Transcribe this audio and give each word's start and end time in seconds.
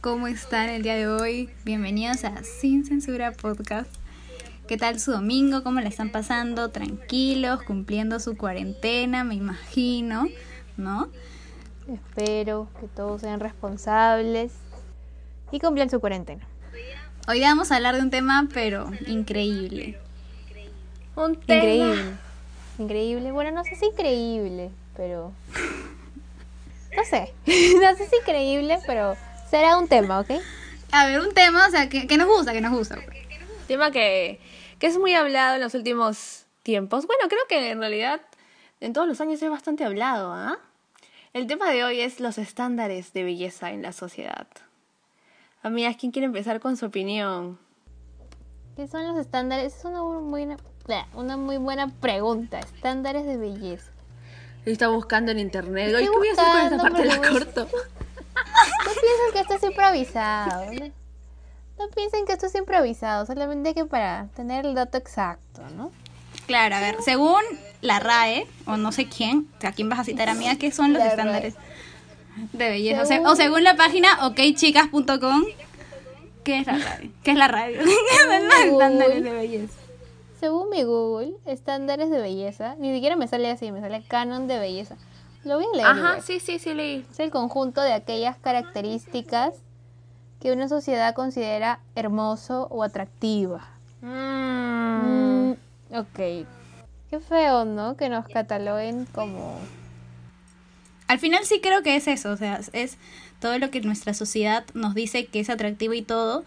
¿cómo 0.00 0.26
están 0.26 0.68
el 0.68 0.82
día 0.82 0.94
de 0.94 1.08
hoy? 1.08 1.50
Bienvenidos 1.64 2.24
a 2.24 2.42
Sin 2.44 2.84
Censura 2.84 3.32
Podcast. 3.32 3.90
¿Qué 4.66 4.76
tal 4.76 4.98
su 4.98 5.12
domingo? 5.12 5.62
¿Cómo 5.62 5.80
le 5.80 5.88
están 5.88 6.10
pasando? 6.10 6.70
Tranquilos, 6.70 7.62
cumpliendo 7.62 8.18
su 8.20 8.36
cuarentena, 8.36 9.24
me 9.24 9.34
imagino, 9.34 10.28
¿no? 10.76 11.08
Espero 11.92 12.68
que 12.80 12.86
todos 12.86 13.20
sean 13.20 13.40
responsables 13.40 14.52
y 15.50 15.60
cumplan 15.60 15.90
su 15.90 16.00
cuarentena. 16.00 16.46
Hoy 17.28 17.40
vamos 17.40 17.70
a 17.70 17.76
hablar 17.76 17.96
de 17.96 18.02
un 18.02 18.10
tema, 18.10 18.48
pero 18.52 18.90
increíble. 19.06 19.98
Un 21.16 21.36
tema. 21.36 21.56
Increíble. 21.56 22.12
Increíble. 22.78 23.32
Bueno, 23.32 23.50
no 23.50 23.64
sé 23.64 23.76
si 23.76 23.86
increíble, 23.86 24.70
pero. 24.96 25.32
No 26.94 27.06
sé. 27.06 27.32
no 27.46 27.96
sé 27.96 28.06
si 28.06 28.16
increíble, 28.16 28.78
pero 28.86 29.16
será 29.52 29.76
un 29.76 29.86
tema, 29.86 30.18
¿ok? 30.18 30.30
A 30.92 31.06
ver, 31.06 31.20
un 31.20 31.34
tema, 31.34 31.66
o 31.66 31.70
sea, 31.70 31.86
que, 31.90 32.16
nos 32.16 32.26
gusta, 32.26 32.54
que 32.54 32.62
nos 32.62 32.72
gusta. 32.72 32.96
Tema 33.68 33.90
que, 33.90 34.40
que 34.78 34.86
es 34.86 34.96
muy 34.96 35.12
hablado 35.12 35.56
en 35.56 35.60
los 35.60 35.74
últimos 35.74 36.46
tiempos. 36.62 37.06
Bueno, 37.06 37.24
creo 37.28 37.42
que 37.50 37.70
en 37.70 37.78
realidad 37.78 38.22
en 38.80 38.94
todos 38.94 39.06
los 39.06 39.20
años 39.20 39.42
es 39.42 39.50
bastante 39.50 39.84
hablado, 39.84 40.32
¿ah? 40.32 40.58
El 41.34 41.46
tema 41.46 41.70
de 41.70 41.84
hoy 41.84 42.00
es 42.00 42.18
los 42.18 42.38
estándares 42.38 43.12
de 43.12 43.24
belleza 43.24 43.72
en 43.72 43.82
la 43.82 43.92
sociedad. 43.92 44.46
Amigas, 45.62 45.96
¿quién 46.00 46.12
quiere 46.12 46.24
empezar 46.24 46.58
con 46.58 46.78
su 46.78 46.86
opinión? 46.86 47.58
¿Qué 48.74 48.88
son 48.88 49.06
los 49.06 49.18
estándares? 49.18 49.76
Es 49.76 49.84
una 49.84 50.02
muy 50.02 50.46
buena, 50.46 50.56
una 51.12 51.36
muy 51.36 51.58
buena 51.58 51.88
pregunta. 51.88 52.58
Estándares 52.58 53.26
de 53.26 53.36
belleza. 53.36 53.92
Está 54.64 54.88
buscando 54.88 55.30
en 55.30 55.40
internet. 55.40 55.94
¿Qué 55.98 56.08
voy 56.08 56.28
a 56.28 56.32
hacer 56.32 56.44
con 56.46 56.60
esta 56.62 56.78
parte? 56.78 57.04
La 57.04 57.18
corto. 57.20 57.68
No 59.22 59.32
piensen 59.32 59.32
que 59.32 59.40
esto 59.40 59.54
es 59.54 59.62
improvisado. 59.70 60.72
No, 61.78 61.88
piensen 61.94 62.26
que 62.26 62.32
esto 62.32 62.46
es 62.46 62.54
improvisado. 62.54 63.26
Solamente 63.26 63.74
que 63.74 63.84
para 63.84 64.28
tener 64.34 64.66
el 64.66 64.74
dato 64.74 64.98
exacto, 64.98 65.62
¿no? 65.76 65.90
Claro, 66.46 66.76
a 66.76 66.80
ver, 66.80 66.96
según 67.02 67.40
la 67.80 68.00
RAE, 68.00 68.46
o 68.66 68.76
no 68.76 68.92
sé 68.92 69.08
quién, 69.08 69.48
¿a 69.62 69.72
quién 69.72 69.88
vas 69.88 70.00
a 70.00 70.04
citar, 70.04 70.28
amiga? 70.28 70.56
¿Qué 70.56 70.72
son 70.72 70.92
los 70.92 71.02
estándares? 71.02 71.54
de 72.52 72.70
belleza. 72.70 73.20
O, 73.24 73.36
según 73.36 73.62
la 73.62 73.76
página 73.76 74.26
okchicas.com, 74.26 75.44
¿qué 76.44 76.58
es 76.58 76.66
la 76.66 76.78
radio? 76.78 77.10
¿Qué 77.22 77.30
es 77.30 77.36
la 77.36 77.48
radio? 77.48 77.80
estándares 78.64 79.22
de 79.22 79.32
belleza. 79.32 79.74
Según 80.40 80.70
mi 80.70 80.82
Google, 80.82 81.34
estándares 81.46 82.10
de 82.10 82.20
belleza, 82.20 82.74
ni 82.78 82.92
siquiera 82.92 83.16
me 83.16 83.28
sale 83.28 83.50
así, 83.50 83.70
me 83.70 83.80
sale 83.80 84.02
canon 84.08 84.48
de 84.48 84.58
belleza. 84.58 84.96
Lo 85.44 85.56
voy 85.56 85.66
a 85.72 85.76
leer. 85.76 85.86
Ajá, 85.86 86.20
sí, 86.20 86.40
sí, 86.40 86.58
sí, 86.58 86.74
leí. 86.74 87.06
Es 87.10 87.20
el 87.20 87.30
conjunto 87.30 87.80
de 87.80 87.92
aquellas 87.92 88.36
características 88.38 89.54
que 90.40 90.52
una 90.52 90.68
sociedad 90.68 91.14
considera 91.14 91.80
hermoso 91.94 92.68
o 92.70 92.82
atractiva. 92.82 93.68
Mm. 94.00 95.50
Mm, 95.50 95.52
ok. 95.94 96.46
Qué 97.10 97.20
feo, 97.20 97.64
¿no? 97.64 97.96
Que 97.96 98.08
nos 98.08 98.26
cataloguen 98.26 99.06
como 99.06 99.58
al 101.12 101.18
final 101.18 101.44
sí 101.44 101.60
creo 101.60 101.82
que 101.82 101.94
es 101.94 102.08
eso, 102.08 102.30
o 102.30 102.38
sea, 102.38 102.58
es 102.72 102.96
todo 103.38 103.58
lo 103.58 103.70
que 103.70 103.82
nuestra 103.82 104.14
sociedad 104.14 104.64
nos 104.72 104.94
dice 104.94 105.26
que 105.26 105.40
es 105.40 105.50
atractivo 105.50 105.92
y 105.92 106.00
todo, 106.00 106.42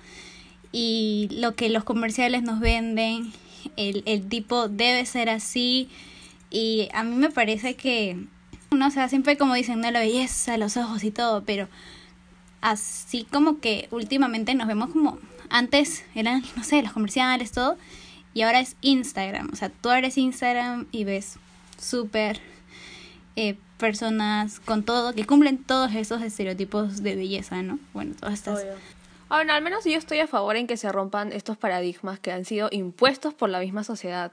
y 0.72 1.28
lo 1.34 1.54
que 1.54 1.70
los 1.70 1.84
comerciales 1.84 2.42
nos 2.42 2.60
venden, 2.60 3.32
el, 3.78 4.02
el 4.08 4.28
tipo 4.28 4.68
debe 4.68 5.06
ser 5.06 5.30
así, 5.30 5.88
y 6.50 6.90
a 6.94 7.04
mí 7.04 7.16
me 7.16 7.30
parece 7.30 7.76
que, 7.76 8.26
no 8.72 8.88
o 8.88 8.92
sea, 8.92 9.10
siempre 9.10 9.38
como 9.38 9.54
dicen, 9.54 9.82
no, 9.82 9.92
la 9.92 10.00
belleza, 10.00 10.58
los 10.58 10.78
ojos 10.78 11.04
y 11.04 11.12
todo, 11.12 11.44
pero 11.44 11.68
así 12.62 13.26
como 13.32 13.60
que 13.60 13.88
últimamente 13.92 14.54
nos 14.56 14.68
vemos 14.68 14.90
como, 14.90 15.20
antes 15.50 16.04
eran, 16.16 16.44
no 16.56 16.64
sé, 16.64 16.82
los 16.82 16.94
comerciales, 16.94 17.52
todo, 17.52 17.78
y 18.34 18.42
ahora 18.42 18.60
es 18.60 18.76
Instagram, 18.82 19.50
o 19.54 19.56
sea, 19.56 19.70
tú 19.70 19.92
eres 19.92 20.18
Instagram 20.18 20.88
y 20.92 21.04
ves 21.04 21.38
súper 21.78 22.42
eh, 23.36 23.56
personas 23.78 24.60
con 24.60 24.84
todo, 24.84 25.14
que 25.14 25.26
cumplen 25.26 25.58
todos 25.58 25.94
esos 25.94 26.22
estereotipos 26.22 27.04
de 27.04 27.16
belleza, 27.16 27.62
¿no? 27.62 27.80
Bueno, 27.94 28.16
todas 28.20 28.36
estas... 28.36 28.66
Bueno, 29.28 29.54
al 29.54 29.64
menos 29.64 29.84
yo 29.86 29.98
estoy 29.98 30.20
a 30.20 30.28
favor 30.28 30.56
en 30.56 30.68
que 30.68 30.78
se 30.78 30.92
rompan 30.92 31.32
estos 31.32 31.58
paradigmas 31.58 32.20
que 32.20 32.32
han 32.32 32.46
sido 32.46 32.70
impuestos 32.72 33.34
por 33.34 33.50
la 33.50 33.60
misma 33.60 33.84
sociedad, 33.84 34.32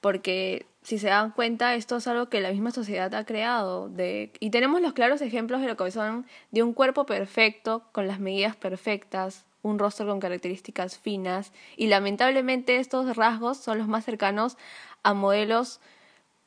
porque 0.00 0.64
si 0.82 0.98
se 0.98 1.08
dan 1.08 1.32
cuenta, 1.32 1.74
esto 1.74 1.96
es 1.96 2.06
algo 2.06 2.28
que 2.28 2.40
la 2.40 2.50
misma 2.50 2.70
sociedad 2.70 3.14
ha 3.14 3.24
creado, 3.24 3.88
de... 3.88 4.32
y 4.40 4.50
tenemos 4.50 4.80
los 4.80 4.92
claros 4.92 5.20
ejemplos 5.20 5.60
de 5.60 5.66
lo 5.66 5.76
que 5.76 5.90
son 5.90 6.26
de 6.50 6.62
un 6.62 6.72
cuerpo 6.72 7.04
perfecto, 7.04 7.82
con 7.92 8.06
las 8.06 8.20
medidas 8.20 8.56
perfectas, 8.56 9.44
un 9.62 9.78
rostro 9.78 10.06
con 10.06 10.20
características 10.20 10.96
finas, 10.96 11.52
y 11.76 11.88
lamentablemente 11.88 12.76
estos 12.76 13.16
rasgos 13.16 13.58
son 13.58 13.78
los 13.78 13.88
más 13.88 14.04
cercanos 14.04 14.56
a 15.02 15.14
modelos 15.14 15.80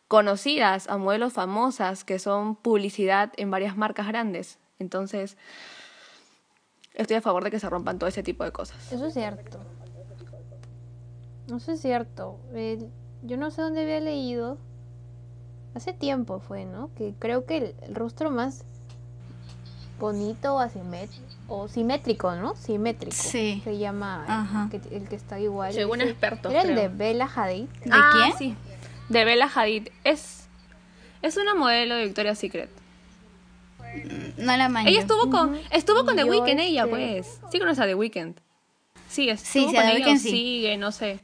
conocidas, 0.08 0.88
a 0.90 0.98
modelos 0.98 1.34
famosas 1.34 2.03
que 2.03 2.19
son 2.19 2.56
publicidad 2.56 3.31
en 3.38 3.52
varias 3.52 3.78
marcas 3.78 4.08
grandes. 4.08 4.59
Entonces, 4.80 5.38
estoy 6.96 7.18
a 7.18 7.22
favor 7.22 7.44
de 7.44 7.52
que 7.52 7.59
se 7.59 7.69
rompan 7.69 8.00
todo 8.00 8.09
ese 8.09 8.24
tipo 8.24 8.44
de 8.44 8.52
cosas. 8.52 8.92
Eso 8.92 9.06
es 9.06 9.13
cierto. 9.13 9.59
Eso 11.48 11.72
es 11.72 11.81
cierto. 11.81 12.40
Yo 13.23 13.37
no 13.37 13.51
sé 13.51 13.61
dónde 13.61 13.81
había 13.81 13.99
leído. 13.99 14.57
Hace 15.73 15.93
tiempo 15.93 16.39
fue, 16.39 16.65
¿no? 16.65 16.89
Que 16.95 17.13
creo 17.17 17.45
que 17.45 17.75
el, 17.81 17.95
rostro 17.95 18.29
más 18.29 18.65
bonito 19.99 20.55
o, 20.55 20.67
o 21.47 21.67
simétrico, 21.69 22.35
¿no? 22.35 22.55
Simétrico. 22.55 23.15
Sí. 23.15 23.61
Se 23.63 23.77
llama 23.77 24.69
el 24.91 25.07
que, 25.07 25.15
está 25.15 25.39
igual. 25.39 25.71
Según 25.71 26.01
expertos. 26.01 26.51
Era 26.51 26.63
el 26.63 26.75
de 26.75 26.89
Bella 26.89 27.29
Hadid. 27.33 27.69
¿De 27.85 27.89
ah, 27.91 28.11
quién? 28.13 28.37
Sí 28.37 28.57
de 29.11 29.25
Bella 29.25 29.49
Hadid. 29.53 29.89
Es, 30.03 30.47
es 31.21 31.38
una 31.38 31.53
modelo 31.53 31.95
de 31.95 32.05
Victoria's 32.05 32.39
Secret. 32.39 32.69
No 34.38 34.55
la 34.55 34.69
manjo. 34.69 34.89
Ella 34.89 35.01
estuvo 35.01 35.29
con, 35.29 35.59
estuvo 35.71 36.05
con 36.05 36.15
The 36.15 36.23
Weeknd, 36.23 36.59
ella, 36.59 36.88
pues. 36.88 37.39
Sí 37.51 37.59
conoces 37.59 37.83
a 37.83 37.85
The 37.85 37.95
Weeknd. 37.95 38.39
Sí, 39.09 39.29
estuvo 39.29 39.69
sí, 39.69 39.75
con 39.75 39.85
The 39.85 39.95
Weeknd, 39.95 40.19
sigue, 40.19 40.77
no 40.77 40.91
sé. 40.91 41.19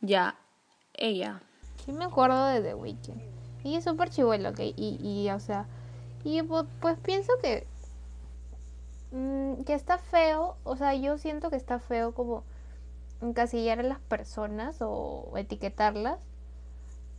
Ya, 0.00 0.34
ella. 0.94 1.40
Sí 1.84 1.92
me 1.92 2.04
acuerdo 2.04 2.46
de 2.46 2.60
The 2.62 2.74
Weeknd. 2.74 3.20
Y 3.64 3.76
es 3.76 3.84
súper 3.84 4.10
chivuelo, 4.10 4.50
ok. 4.50 4.60
Y, 4.60 4.98
y, 5.02 5.30
o 5.30 5.40
sea, 5.40 5.66
y 6.24 6.42
pues, 6.42 6.98
pienso 7.02 7.32
que 7.42 7.66
mm, 9.12 9.64
que 9.64 9.74
está 9.74 9.98
feo, 9.98 10.56
o 10.64 10.76
sea, 10.76 10.94
yo 10.94 11.18
siento 11.18 11.50
que 11.50 11.56
está 11.56 11.78
feo 11.78 12.12
como 12.12 12.44
encasillar 13.22 13.80
a 13.80 13.82
las 13.82 14.00
personas 14.00 14.78
o 14.80 15.32
etiquetarlas 15.36 16.18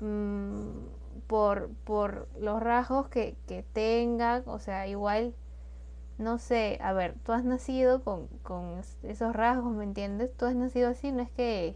Mm, 0.01 0.87
por, 1.27 1.69
por 1.85 2.27
los 2.39 2.61
rasgos 2.61 3.07
que, 3.07 3.35
que 3.47 3.63
tengan, 3.63 4.43
o 4.47 4.59
sea, 4.59 4.87
igual, 4.87 5.35
no 6.17 6.39
sé, 6.39 6.79
a 6.81 6.93
ver, 6.93 7.15
tú 7.23 7.33
has 7.33 7.43
nacido 7.45 8.03
con, 8.03 8.27
con 8.43 8.81
esos 9.03 9.35
rasgos, 9.35 9.73
¿me 9.73 9.83
entiendes? 9.83 10.35
Tú 10.37 10.45
has 10.45 10.55
nacido 10.55 10.89
así, 10.89 11.11
no 11.11 11.21
es 11.21 11.31
que 11.31 11.75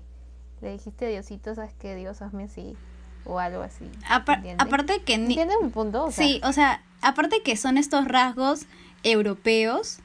le 0.65 0.73
dijiste 0.73 1.07
Diosito, 1.07 1.55
sabes 1.55 1.73
que 1.79 1.95
Dios 1.95 2.21
hazme 2.21 2.43
así 2.43 2.75
o 3.23 3.39
algo 3.39 3.61
así. 3.61 3.85
aparte 4.09 5.01
que... 5.03 5.13
¿Entiendes 5.13 5.57
un 5.61 5.71
punto? 5.71 6.11
sí, 6.11 6.41
o 6.43 6.51
sea, 6.51 6.81
aparte 7.01 7.41
que 7.43 7.55
son 7.55 7.77
estos 7.77 8.07
rasgos 8.07 8.65
europeos 9.03 9.99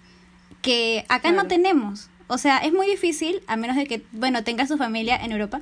que 0.62 1.04
acá 1.09 1.32
no 1.32 1.47
tenemos. 1.47 2.10
O 2.28 2.38
sea, 2.38 2.59
es 2.59 2.72
muy 2.72 2.87
difícil, 2.87 3.43
a 3.47 3.56
menos 3.56 3.76
de 3.76 3.87
que, 3.87 4.04
bueno, 4.12 4.44
tengas 4.44 4.69
su 4.69 4.76
familia 4.76 5.17
en 5.17 5.32
Europa, 5.32 5.61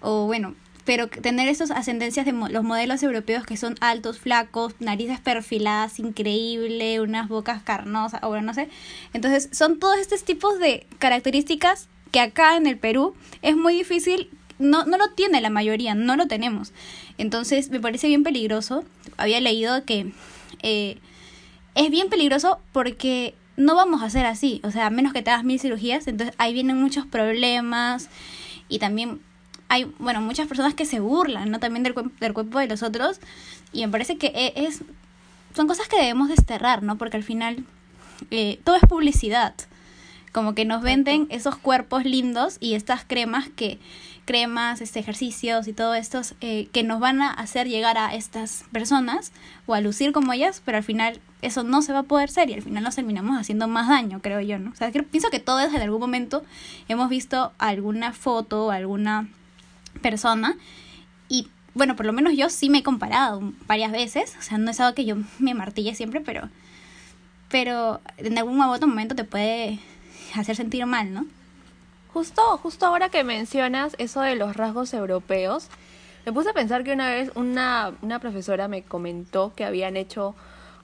o 0.00 0.26
bueno, 0.26 0.54
pero 0.84 1.08
tener 1.08 1.48
esas 1.48 1.70
ascendencias 1.70 2.26
de 2.26 2.32
los 2.32 2.64
modelos 2.64 3.02
europeos 3.02 3.46
que 3.46 3.56
son 3.56 3.76
altos, 3.80 4.18
flacos, 4.18 4.74
narices 4.80 5.20
perfiladas, 5.20 6.00
increíble, 6.00 7.00
unas 7.00 7.28
bocas 7.28 7.62
carnosas, 7.62 8.20
o 8.24 8.28
bueno, 8.28 8.46
no 8.46 8.54
sé. 8.54 8.68
Entonces, 9.12 9.48
son 9.52 9.78
todos 9.78 9.98
estos 9.98 10.24
tipos 10.24 10.58
de 10.58 10.86
características 10.98 11.88
que 12.10 12.20
acá 12.20 12.56
en 12.56 12.66
el 12.66 12.76
Perú 12.76 13.14
es 13.42 13.56
muy 13.56 13.74
difícil, 13.74 14.30
no, 14.60 14.84
no 14.84 14.96
lo 14.96 15.10
tiene 15.10 15.40
la 15.40 15.50
mayoría, 15.50 15.94
no 15.94 16.14
lo 16.16 16.28
tenemos. 16.28 16.72
Entonces, 17.18 17.70
me 17.70 17.80
parece 17.80 18.06
bien 18.06 18.22
peligroso. 18.22 18.84
Había 19.16 19.40
leído 19.40 19.84
que 19.84 20.12
eh, 20.62 20.98
es 21.74 21.90
bien 21.90 22.08
peligroso 22.08 22.60
porque 22.72 23.34
no 23.56 23.74
vamos 23.74 24.02
a 24.02 24.06
hacer 24.06 24.26
así, 24.26 24.60
o 24.64 24.70
sea, 24.70 24.86
a 24.86 24.90
menos 24.90 25.12
que 25.12 25.22
te 25.22 25.30
hagas 25.30 25.44
mil 25.44 25.60
cirugías, 25.60 26.06
entonces 26.06 26.34
ahí 26.38 26.54
vienen 26.54 26.80
muchos 26.80 27.04
problemas 27.04 28.08
y 28.68 28.78
también 28.78 29.20
hay, 29.68 29.84
bueno, 29.98 30.20
muchas 30.20 30.48
personas 30.48 30.74
que 30.74 30.84
se 30.84 30.98
burlan, 30.98 31.50
¿no? 31.50 31.60
También 31.60 31.84
del, 31.84 31.94
del 32.18 32.32
cuerpo 32.32 32.58
de 32.58 32.66
los 32.66 32.82
otros. 32.82 33.20
Y 33.72 33.86
me 33.86 33.92
parece 33.92 34.18
que 34.18 34.26
e, 34.28 34.64
es, 34.64 34.82
son 35.54 35.68
cosas 35.68 35.86
que 35.86 35.96
debemos 35.96 36.28
desterrar, 36.28 36.82
¿no? 36.82 36.98
Porque 36.98 37.16
al 37.16 37.22
final 37.22 37.64
eh, 38.30 38.58
todo 38.64 38.74
es 38.74 38.82
publicidad. 38.88 39.54
Como 40.32 40.54
que 40.54 40.64
nos 40.64 40.82
venden 40.82 41.28
esos 41.30 41.56
cuerpos 41.56 42.04
lindos 42.04 42.56
y 42.58 42.74
estas 42.74 43.04
cremas 43.04 43.48
que, 43.48 43.78
cremas, 44.30 44.80
este, 44.80 45.00
ejercicios 45.00 45.66
y 45.66 45.72
todo 45.72 45.96
estos 45.96 46.36
eh, 46.40 46.68
que 46.70 46.84
nos 46.84 47.00
van 47.00 47.20
a 47.20 47.32
hacer 47.32 47.66
llegar 47.66 47.98
a 47.98 48.14
estas 48.14 48.62
personas 48.70 49.32
o 49.66 49.74
a 49.74 49.80
lucir 49.80 50.12
como 50.12 50.32
ellas, 50.32 50.62
pero 50.64 50.78
al 50.78 50.84
final 50.84 51.20
eso 51.42 51.64
no 51.64 51.82
se 51.82 51.92
va 51.92 51.98
a 52.00 52.02
poder 52.04 52.30
ser 52.30 52.48
y 52.48 52.54
al 52.54 52.62
final 52.62 52.84
nos 52.84 52.94
terminamos 52.94 53.36
haciendo 53.36 53.66
más 53.66 53.88
daño, 53.88 54.20
creo 54.22 54.40
yo, 54.40 54.60
¿no? 54.60 54.70
O 54.70 54.76
sea, 54.76 54.92
pienso 54.92 55.30
que 55.30 55.40
todos 55.40 55.74
en 55.74 55.82
algún 55.82 55.98
momento 55.98 56.44
hemos 56.86 57.08
visto 57.08 57.50
alguna 57.58 58.12
foto 58.12 58.66
o 58.66 58.70
alguna 58.70 59.28
persona 60.00 60.56
y 61.28 61.48
bueno, 61.74 61.96
por 61.96 62.06
lo 62.06 62.12
menos 62.12 62.34
yo 62.36 62.50
sí 62.50 62.70
me 62.70 62.78
he 62.78 62.82
comparado 62.84 63.52
varias 63.66 63.90
veces, 63.90 64.36
o 64.38 64.42
sea, 64.42 64.58
no 64.58 64.70
es 64.70 64.78
algo 64.78 64.94
que 64.94 65.06
yo 65.06 65.16
me 65.40 65.54
martille 65.54 65.96
siempre, 65.96 66.20
pero 66.20 66.48
pero 67.48 68.00
en 68.16 68.38
algún 68.38 68.60
otro 68.60 68.86
momento 68.86 69.16
te 69.16 69.24
puede 69.24 69.80
hacer 70.36 70.54
sentir 70.54 70.86
mal, 70.86 71.12
¿no? 71.12 71.26
Justo, 72.12 72.58
justo 72.58 72.86
ahora 72.86 73.08
que 73.08 73.24
mencionas 73.24 73.94
eso 73.98 74.20
de 74.20 74.34
los 74.34 74.56
rasgos 74.56 74.92
europeos, 74.94 75.68
me 76.26 76.32
puse 76.32 76.50
a 76.50 76.52
pensar 76.52 76.84
que 76.84 76.92
una 76.92 77.08
vez 77.08 77.30
una, 77.34 77.92
una 78.02 78.18
profesora 78.18 78.68
me 78.68 78.82
comentó 78.82 79.52
que 79.54 79.64
habían 79.64 79.96
hecho 79.96 80.34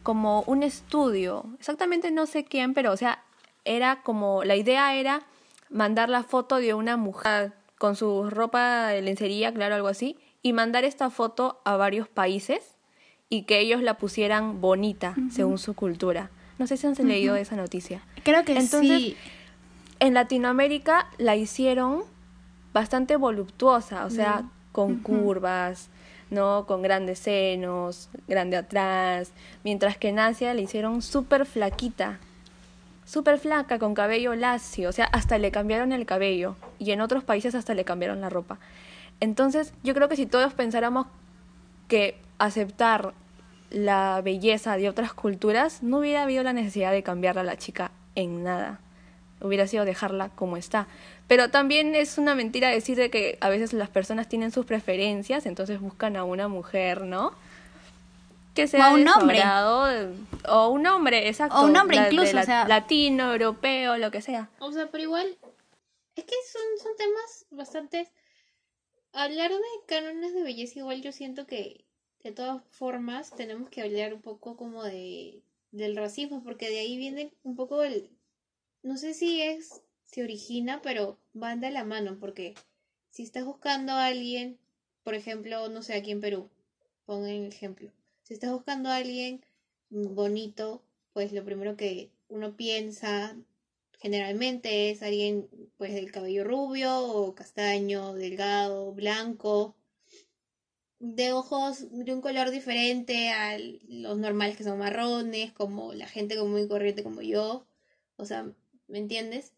como 0.02 0.42
un 0.42 0.62
estudio, 0.62 1.46
exactamente 1.58 2.10
no 2.12 2.26
sé 2.26 2.44
quién, 2.44 2.74
pero 2.74 2.92
o 2.92 2.96
sea, 2.96 3.24
era 3.64 4.02
como, 4.02 4.44
la 4.44 4.54
idea 4.54 4.94
era 4.94 5.22
mandar 5.68 6.08
la 6.08 6.22
foto 6.22 6.56
de 6.56 6.74
una 6.74 6.96
mujer 6.96 7.52
con 7.78 7.96
su 7.96 8.30
ropa 8.30 8.86
de 8.86 9.02
lencería, 9.02 9.52
claro, 9.52 9.74
algo 9.74 9.88
así, 9.88 10.16
y 10.42 10.52
mandar 10.52 10.84
esta 10.84 11.10
foto 11.10 11.60
a 11.64 11.76
varios 11.76 12.08
países 12.08 12.76
y 13.28 13.42
que 13.42 13.58
ellos 13.58 13.82
la 13.82 13.98
pusieran 13.98 14.60
bonita 14.60 15.16
según 15.30 15.58
su 15.58 15.74
cultura. 15.74 16.30
No 16.58 16.66
sé 16.66 16.76
si 16.76 16.86
han 16.86 16.94
leído 17.06 17.34
esa 17.36 17.56
noticia. 17.56 18.02
Creo 18.22 18.44
que 18.44 18.56
Entonces, 18.56 18.98
sí. 18.98 19.16
En 19.98 20.14
Latinoamérica 20.14 21.08
la 21.18 21.36
hicieron 21.36 22.02
bastante 22.72 23.16
voluptuosa, 23.16 24.04
o 24.04 24.10
sea, 24.10 24.44
con 24.72 24.96
curvas, 24.96 25.88
¿no? 26.30 26.66
Con 26.66 26.82
grandes 26.82 27.20
senos, 27.20 28.10
grande 28.28 28.56
atrás, 28.56 29.32
mientras 29.64 29.96
que 29.96 30.08
en 30.08 30.18
Asia 30.18 30.52
le 30.52 30.62
hicieron 30.62 31.00
súper 31.00 31.46
flaquita, 31.46 32.18
súper 33.06 33.38
flaca, 33.38 33.78
con 33.78 33.94
cabello 33.94 34.34
lacio, 34.34 34.90
o 34.90 34.92
sea, 34.92 35.06
hasta 35.06 35.38
le 35.38 35.50
cambiaron 35.50 35.92
el 35.92 36.04
cabello 36.04 36.56
y 36.78 36.90
en 36.90 37.00
otros 37.00 37.24
países 37.24 37.54
hasta 37.54 37.74
le 37.74 37.84
cambiaron 37.84 38.20
la 38.20 38.28
ropa. 38.28 38.58
Entonces, 39.20 39.72
yo 39.82 39.94
creo 39.94 40.08
que 40.08 40.16
si 40.16 40.26
todos 40.26 40.52
pensáramos 40.52 41.06
que 41.88 42.18
aceptar 42.38 43.14
la 43.70 44.20
belleza 44.22 44.76
de 44.76 44.88
otras 44.88 45.14
culturas, 45.14 45.82
no 45.82 45.98
hubiera 45.98 46.24
habido 46.24 46.42
la 46.42 46.52
necesidad 46.52 46.92
de 46.92 47.02
cambiarla 47.02 47.40
a 47.40 47.44
la 47.44 47.56
chica 47.56 47.90
en 48.14 48.44
nada. 48.44 48.80
Hubiera 49.40 49.66
sido 49.66 49.84
dejarla 49.84 50.30
como 50.30 50.56
está. 50.56 50.86
Pero 51.28 51.50
también 51.50 51.94
es 51.94 52.18
una 52.18 52.34
mentira 52.34 52.70
decir 52.70 52.96
de 52.96 53.10
que 53.10 53.36
a 53.40 53.48
veces 53.48 53.72
las 53.72 53.88
personas 53.88 54.28
tienen 54.28 54.50
sus 54.50 54.64
preferencias, 54.64 55.46
entonces 55.46 55.80
buscan 55.80 56.16
a 56.16 56.24
una 56.24 56.48
mujer, 56.48 57.02
¿no? 57.02 57.32
Que 58.54 58.66
sea 58.66 58.92
o 58.92 58.94
un 58.94 59.06
hombre. 59.06 59.42
O 60.48 60.68
un 60.68 60.86
hombre, 60.86 61.28
exacto. 61.28 61.56
O 61.56 61.66
un 61.66 61.76
hombre 61.76 61.98
incluso, 61.98 62.38
o 62.38 62.42
sea... 62.42 62.66
Latino, 62.66 63.32
europeo, 63.32 63.98
lo 63.98 64.10
que 64.10 64.22
sea. 64.22 64.48
O 64.58 64.72
sea, 64.72 64.86
pero 64.90 65.04
igual, 65.04 65.36
es 66.14 66.24
que 66.24 66.34
son, 66.50 66.62
son 66.82 66.96
temas 66.96 67.46
bastante... 67.50 68.10
Hablar 69.12 69.50
de 69.50 69.56
cánones 69.86 70.34
de 70.34 70.42
belleza 70.42 70.78
igual 70.78 71.00
yo 71.00 71.10
siento 71.10 71.46
que 71.46 71.86
de 72.22 72.32
todas 72.32 72.62
formas 72.70 73.34
tenemos 73.34 73.70
que 73.70 73.80
hablar 73.80 74.12
un 74.12 74.20
poco 74.20 74.56
como 74.56 74.82
de 74.82 75.42
del 75.76 75.96
racismo, 75.96 76.42
porque 76.42 76.68
de 76.70 76.80
ahí 76.80 76.96
viene 76.96 77.32
un 77.42 77.54
poco 77.54 77.82
el... 77.82 78.10
No 78.86 78.96
sé 78.96 79.14
si 79.14 79.42
es 79.42 79.82
se 80.04 80.22
origina, 80.22 80.80
pero 80.80 81.18
van 81.32 81.60
de 81.60 81.72
la 81.72 81.82
mano, 81.82 82.18
porque 82.20 82.54
si 83.10 83.24
estás 83.24 83.44
buscando 83.44 83.90
a 83.90 84.06
alguien, 84.06 84.60
por 85.02 85.14
ejemplo, 85.14 85.68
no 85.68 85.82
sé, 85.82 85.94
aquí 85.94 86.12
en 86.12 86.20
Perú, 86.20 86.50
pongan 87.04 87.30
el 87.30 87.46
ejemplo, 87.46 87.90
si 88.22 88.34
estás 88.34 88.52
buscando 88.52 88.88
a 88.88 88.94
alguien 88.94 89.44
bonito, 89.90 90.84
pues 91.12 91.32
lo 91.32 91.44
primero 91.44 91.76
que 91.76 92.12
uno 92.28 92.56
piensa 92.56 93.36
generalmente 93.98 94.90
es 94.90 95.02
alguien 95.02 95.48
pues 95.78 95.92
del 95.92 96.12
cabello 96.12 96.44
rubio 96.44 96.96
o 97.08 97.34
castaño, 97.34 98.14
delgado, 98.14 98.92
blanco, 98.92 99.74
de 101.00 101.32
ojos 101.32 101.90
de 101.90 102.14
un 102.14 102.20
color 102.20 102.52
diferente 102.52 103.30
a 103.30 103.58
los 103.58 104.16
normales 104.16 104.56
que 104.56 104.62
son 104.62 104.78
marrones, 104.78 105.52
como 105.52 105.92
la 105.92 106.06
gente 106.06 106.36
como 106.36 106.52
muy 106.52 106.68
corriente 106.68 107.02
como 107.02 107.20
yo, 107.20 107.66
o 108.14 108.24
sea, 108.24 108.54
¿me 108.88 108.98
entiendes? 108.98 109.52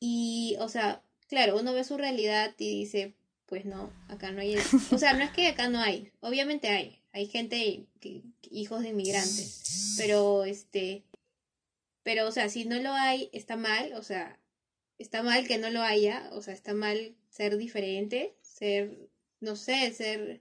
Y, 0.00 0.56
o 0.60 0.68
sea, 0.68 1.02
claro, 1.28 1.58
uno 1.58 1.72
ve 1.72 1.84
su 1.84 1.96
realidad 1.96 2.54
y 2.58 2.68
dice, 2.68 3.14
pues 3.46 3.64
no, 3.64 3.92
acá 4.08 4.32
no 4.32 4.40
hay. 4.40 4.56
O 4.92 4.98
sea, 4.98 5.12
no 5.14 5.22
es 5.24 5.30
que 5.30 5.46
acá 5.48 5.68
no 5.68 5.80
hay, 5.80 6.10
obviamente 6.20 6.68
hay. 6.68 7.02
Hay 7.12 7.26
gente, 7.26 7.86
hijos 8.50 8.82
de 8.82 8.88
inmigrantes. 8.88 9.94
Pero, 9.98 10.44
este. 10.44 11.04
Pero, 12.02 12.26
o 12.26 12.32
sea, 12.32 12.48
si 12.48 12.64
no 12.64 12.80
lo 12.80 12.92
hay, 12.92 13.28
está 13.32 13.56
mal. 13.56 13.92
O 13.94 14.02
sea, 14.02 14.38
está 14.98 15.22
mal 15.22 15.46
que 15.46 15.58
no 15.58 15.68
lo 15.70 15.82
haya. 15.82 16.30
O 16.32 16.40
sea, 16.40 16.54
está 16.54 16.72
mal 16.72 17.14
ser 17.28 17.58
diferente. 17.58 18.34
Ser, 18.40 19.10
no 19.40 19.56
sé, 19.56 19.92
ser 19.92 20.40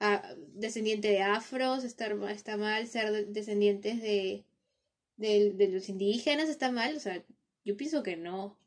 ah, 0.00 0.34
descendiente 0.48 1.08
de 1.08 1.22
afros. 1.22 1.84
Estar, 1.84 2.14
está 2.30 2.58
mal 2.58 2.86
ser 2.86 3.28
descendientes 3.28 4.02
de, 4.02 4.44
de, 5.16 5.52
de 5.52 5.68
los 5.68 5.88
indígenas. 5.88 6.50
Está 6.50 6.70
mal. 6.70 6.94
O 6.94 7.00
sea, 7.00 7.24
yo 7.64 7.76
pienso 7.76 8.02
que 8.02 8.16
no 8.16 8.58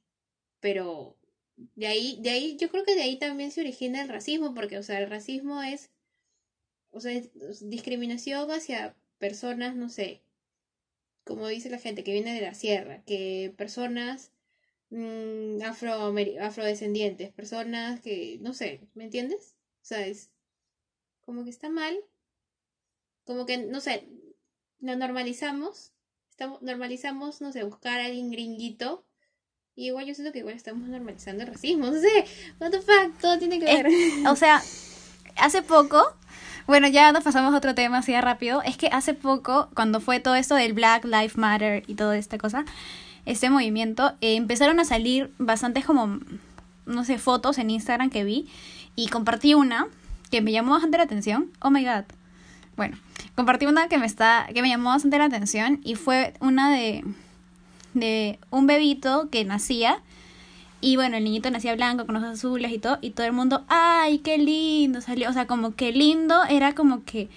pero 0.66 1.16
de 1.76 1.86
ahí, 1.86 2.18
de 2.22 2.32
ahí, 2.32 2.58
yo 2.58 2.70
creo 2.70 2.84
que 2.84 2.96
de 2.96 3.04
ahí 3.04 3.20
también 3.20 3.52
se 3.52 3.62
origina 3.62 4.02
el 4.02 4.10
racismo, 4.10 4.56
porque, 4.56 4.80
o 4.80 4.84
sea, 4.84 5.00
el 5.00 5.08
racismo 5.10 5.62
es, 5.62 5.92
o 6.90 7.00
sea, 7.00 7.22
discriminación 7.62 8.50
hacia 8.50 8.96
personas, 9.20 9.76
no 9.76 9.90
sé, 9.90 10.24
como 11.24 11.48
dice 11.48 11.70
la 11.70 11.78
gente, 11.78 12.04
que 12.04 12.14
viene 12.14 12.34
de 12.34 12.42
la 12.42 12.56
sierra, 12.56 13.04
que 13.04 13.54
personas 13.58 14.32
mmm, 14.90 15.62
afro, 15.62 16.16
afrodescendientes, 16.42 17.32
personas 17.32 18.02
que, 18.02 18.40
no 18.42 18.54
sé, 18.56 18.82
¿me 18.96 19.04
entiendes? 19.04 19.56
O 19.84 19.86
sea, 19.86 20.08
es 20.08 20.32
como 21.22 21.44
que 21.44 21.52
está 21.52 21.70
mal, 21.70 21.96
como 23.24 23.46
que, 23.46 23.58
no 23.58 23.82
sé, 23.82 24.08
lo 24.80 24.96
normalizamos, 24.96 25.94
estamos, 26.36 26.62
normalizamos, 26.62 27.40
no 27.40 27.54
sé, 27.54 27.64
buscar 27.64 28.02
a 28.02 28.06
alguien 28.06 28.30
gringuito 28.30 29.06
y 29.74 29.88
igual 29.88 30.06
yo 30.06 30.14
siento 30.14 30.34
que 30.34 30.40
igual 30.40 30.56
estamos 30.56 30.86
normalizando 30.90 31.44
el 31.44 31.50
racismo. 31.50 31.86
No 31.92 32.00
sé, 32.00 32.26
what 32.60 32.72
the 32.72 32.82
fuck, 32.82 33.18
todo 33.22 33.40
tiene 33.40 33.58
que 33.58 33.66
ver. 33.66 33.88
o 34.28 34.36
sea, 34.36 34.62
hace 35.38 35.62
poco, 35.62 36.04
bueno, 36.68 36.90
ya 36.90 37.14
nos 37.14 37.24
pasamos 37.24 37.54
a 37.54 37.58
otro 37.58 37.74
tema 37.74 38.00
así 38.00 38.20
rápido. 38.20 38.62
Es 38.64 38.76
que 38.76 38.88
hace 38.88 39.14
poco, 39.14 39.70
cuando 39.74 40.02
fue 40.02 40.20
todo 40.20 40.36
esto 40.36 40.56
del 40.56 40.74
Black 40.74 41.06
Lives 41.06 41.38
Matter 41.38 41.84
y 41.88 41.96
toda 41.96 42.18
esta 42.18 42.38
cosa, 42.38 42.66
este 43.26 43.50
movimiento, 43.50 44.14
eh, 44.20 44.36
empezaron 44.36 44.82
a 44.82 44.86
salir 44.86 45.34
bastantes 45.38 45.86
como, 45.86 46.20
no 46.86 47.06
sé, 47.06 47.18
fotos 47.18 47.58
en 47.60 47.70
Instagram 47.70 48.10
que 48.10 48.26
vi. 48.26 48.50
Y 48.98 49.08
compartí 49.08 49.54
una 49.54 49.88
que 50.32 50.42
me 50.42 50.52
llamó 50.52 50.72
bastante 50.72 50.98
la 50.98 51.06
atención. 51.06 51.52
Oh 51.62 51.70
my 51.70 51.86
god. 51.86 52.04
Bueno, 52.76 52.98
compartí 53.34 53.66
una 53.66 53.88
que 53.88 53.98
me 53.98 54.06
está, 54.06 54.48
que 54.54 54.62
me 54.62 54.70
llamó 54.70 54.90
bastante 54.90 55.18
la 55.18 55.26
atención 55.26 55.80
y 55.84 55.96
fue 55.96 56.34
una 56.40 56.72
de 56.72 57.04
de 57.96 58.40
un 58.52 58.68
bebito 58.68 59.30
que 59.32 59.44
nacía. 59.44 60.04
Y 60.82 60.98
bueno, 60.98 61.18
el 61.18 61.24
niñito 61.24 61.50
nacía 61.50 61.74
blanco, 61.74 62.06
con 62.06 62.16
ojos 62.18 62.30
azules 62.30 62.72
y 62.72 62.78
todo. 62.78 63.00
Y 63.02 63.12
todo 63.12 63.26
el 63.26 63.34
mundo, 63.34 63.66
¡ay, 63.68 64.20
qué 64.20 64.38
lindo! 64.38 65.02
Salió, 65.02 65.30
o 65.30 65.34
sea, 65.34 65.48
como 65.48 65.74
que 65.74 65.92
lindo 65.92 66.44
era 66.44 66.76
como 66.76 67.04
que, 67.04 67.30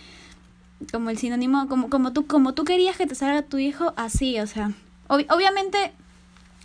como 0.92 1.08
el 1.08 1.16
sinónimo, 1.16 1.66
como, 1.68 1.88
como, 1.88 2.12
tú, 2.12 2.26
como 2.26 2.52
tú 2.52 2.64
querías 2.64 2.98
que 2.98 3.06
te 3.06 3.14
salga 3.14 3.42
tu 3.42 3.56
hijo, 3.56 3.94
así, 3.96 4.38
o 4.38 4.46
sea. 4.46 4.72
obviamente, 5.08 5.92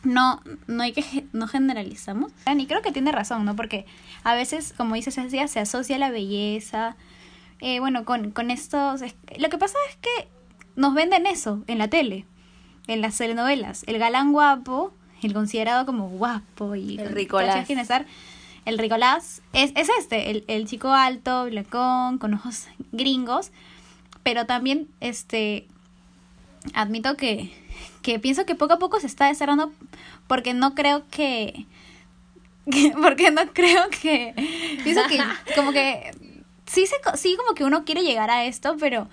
no, 0.04 0.42
no 0.68 0.84
hay 0.84 0.92
que, 0.92 1.26
no 1.32 1.48
generalizamos. 1.48 2.34
Y 2.58 2.66
creo 2.66 2.82
que 2.82 2.92
tiene 2.92 3.14
razón, 3.14 3.46
¿no? 3.46 3.56
Porque 3.56 3.86
a 4.24 4.36
veces, 4.36 4.74
como 4.76 4.96
dices, 4.96 5.16
se 5.16 5.60
asocia 5.60 5.98
la 5.98 6.12
belleza. 6.12 6.98
Eh, 7.60 7.80
bueno, 7.80 8.06
con, 8.06 8.32
con 8.32 8.52
estos. 8.52 9.02
Lo 9.38 9.50
que 9.50 9.58
pasa 9.58 9.78
es 9.90 9.98
que 9.98 10.28
nos 10.76 10.94
venden 10.94 11.26
eso 11.26 11.64
en 11.68 11.78
la 11.78 11.88
tele 11.88 12.26
en 12.88 13.02
las 13.02 13.18
telenovelas. 13.18 13.84
El 13.88 14.00
galán 14.00 14.32
guapo, 14.32 14.94
el 15.22 15.34
considerado 15.34 15.86
como 15.86 16.10
guapo 16.10 16.76
y 16.76 17.00
el 17.00 17.10
ricolás. 17.10 17.70
El 18.66 18.78
ricolás 18.78 19.42
es, 19.52 19.74
es 19.76 19.90
este, 20.00 20.32
el, 20.32 20.46
el 20.48 20.66
chico 20.68 20.90
alto, 20.90 21.46
blancón, 21.46 22.18
con 22.18 22.34
ojos 22.34 22.68
gringos, 22.94 23.52
pero 24.24 24.46
también 24.46 24.88
este 25.02 25.68
admito 26.74 27.18
que, 27.18 27.52
que 28.02 28.20
pienso 28.20 28.46
que 28.46 28.56
poco 28.56 28.76
a 28.76 28.80
poco 28.80 29.02
se 29.02 29.08
está 29.08 29.28
desarrollando 29.28 29.74
porque 30.28 30.54
no 30.54 30.76
creo 30.76 31.04
que, 31.10 31.66
porque 33.02 33.32
no 33.32 33.48
creo 33.52 33.90
que 33.90 34.34
pienso 34.86 35.02
que 35.10 35.20
como 35.56 35.74
que 35.74 36.12
sí 36.66 36.86
se 36.88 36.96
sí 37.18 37.36
como 37.38 37.56
que 37.56 37.64
uno 37.64 37.86
quiere 37.86 38.02
llegar 38.04 38.30
a 38.30 38.46
esto 38.46 38.76
pero 38.80 39.08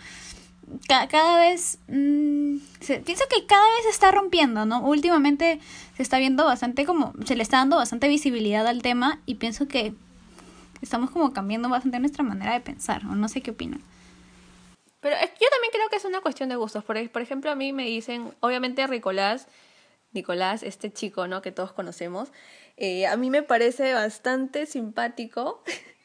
cada 0.87 1.41
vez 1.41 1.79
mm, 1.89 2.57
pienso 3.05 3.25
que 3.29 3.45
cada 3.47 3.65
vez 3.75 3.83
se 3.85 3.89
está 3.91 4.13
rompiendo, 4.13 4.67
¿no? 4.67 4.81
Últimamente 4.83 5.59
se 5.97 6.03
está 6.03 6.19
viendo 6.19 6.45
bastante 6.45 6.87
como 6.87 7.13
se 7.25 7.35
le 7.35 7.43
está 7.43 7.57
dando 7.59 7.77
bastante 7.77 8.07
visibilidad 8.09 8.67
al 8.67 8.83
tema 8.83 9.21
y 9.27 9.35
pienso 9.37 9.67
que 9.67 9.95
estamos 10.81 11.11
como 11.11 11.33
cambiando 11.33 11.69
bastante 11.69 11.99
nuestra 11.99 12.23
manera 12.23 12.53
de 12.53 12.61
pensar, 12.61 13.05
o 13.07 13.15
no 13.15 13.29
sé 13.29 13.41
qué 13.43 13.51
opinan. 13.51 13.83
Pero 15.01 15.17
es- 15.17 15.31
yo 15.41 15.49
también 15.51 15.73
creo 15.73 15.89
que 15.91 15.97
es 15.97 16.05
una 16.05 16.21
cuestión 16.21 16.49
de 16.51 16.57
gustos. 16.57 16.85
Por, 16.85 17.11
por 17.11 17.23
ejemplo, 17.23 17.51
a 17.51 17.55
mí 17.55 17.73
me 17.73 17.85
dicen, 17.87 18.33
obviamente 18.41 18.87
Nicolás, 18.87 19.49
Nicolás, 20.13 20.63
este 20.63 20.93
chico, 20.93 21.27
¿no? 21.27 21.43
Que 21.43 21.53
todos 21.53 21.73
conocemos, 21.73 22.29
eh, 22.77 23.07
a 23.07 23.17
mí 23.17 23.29
me 23.31 23.43
parece 23.43 23.93
bastante 23.95 24.67
simpático. 24.67 25.63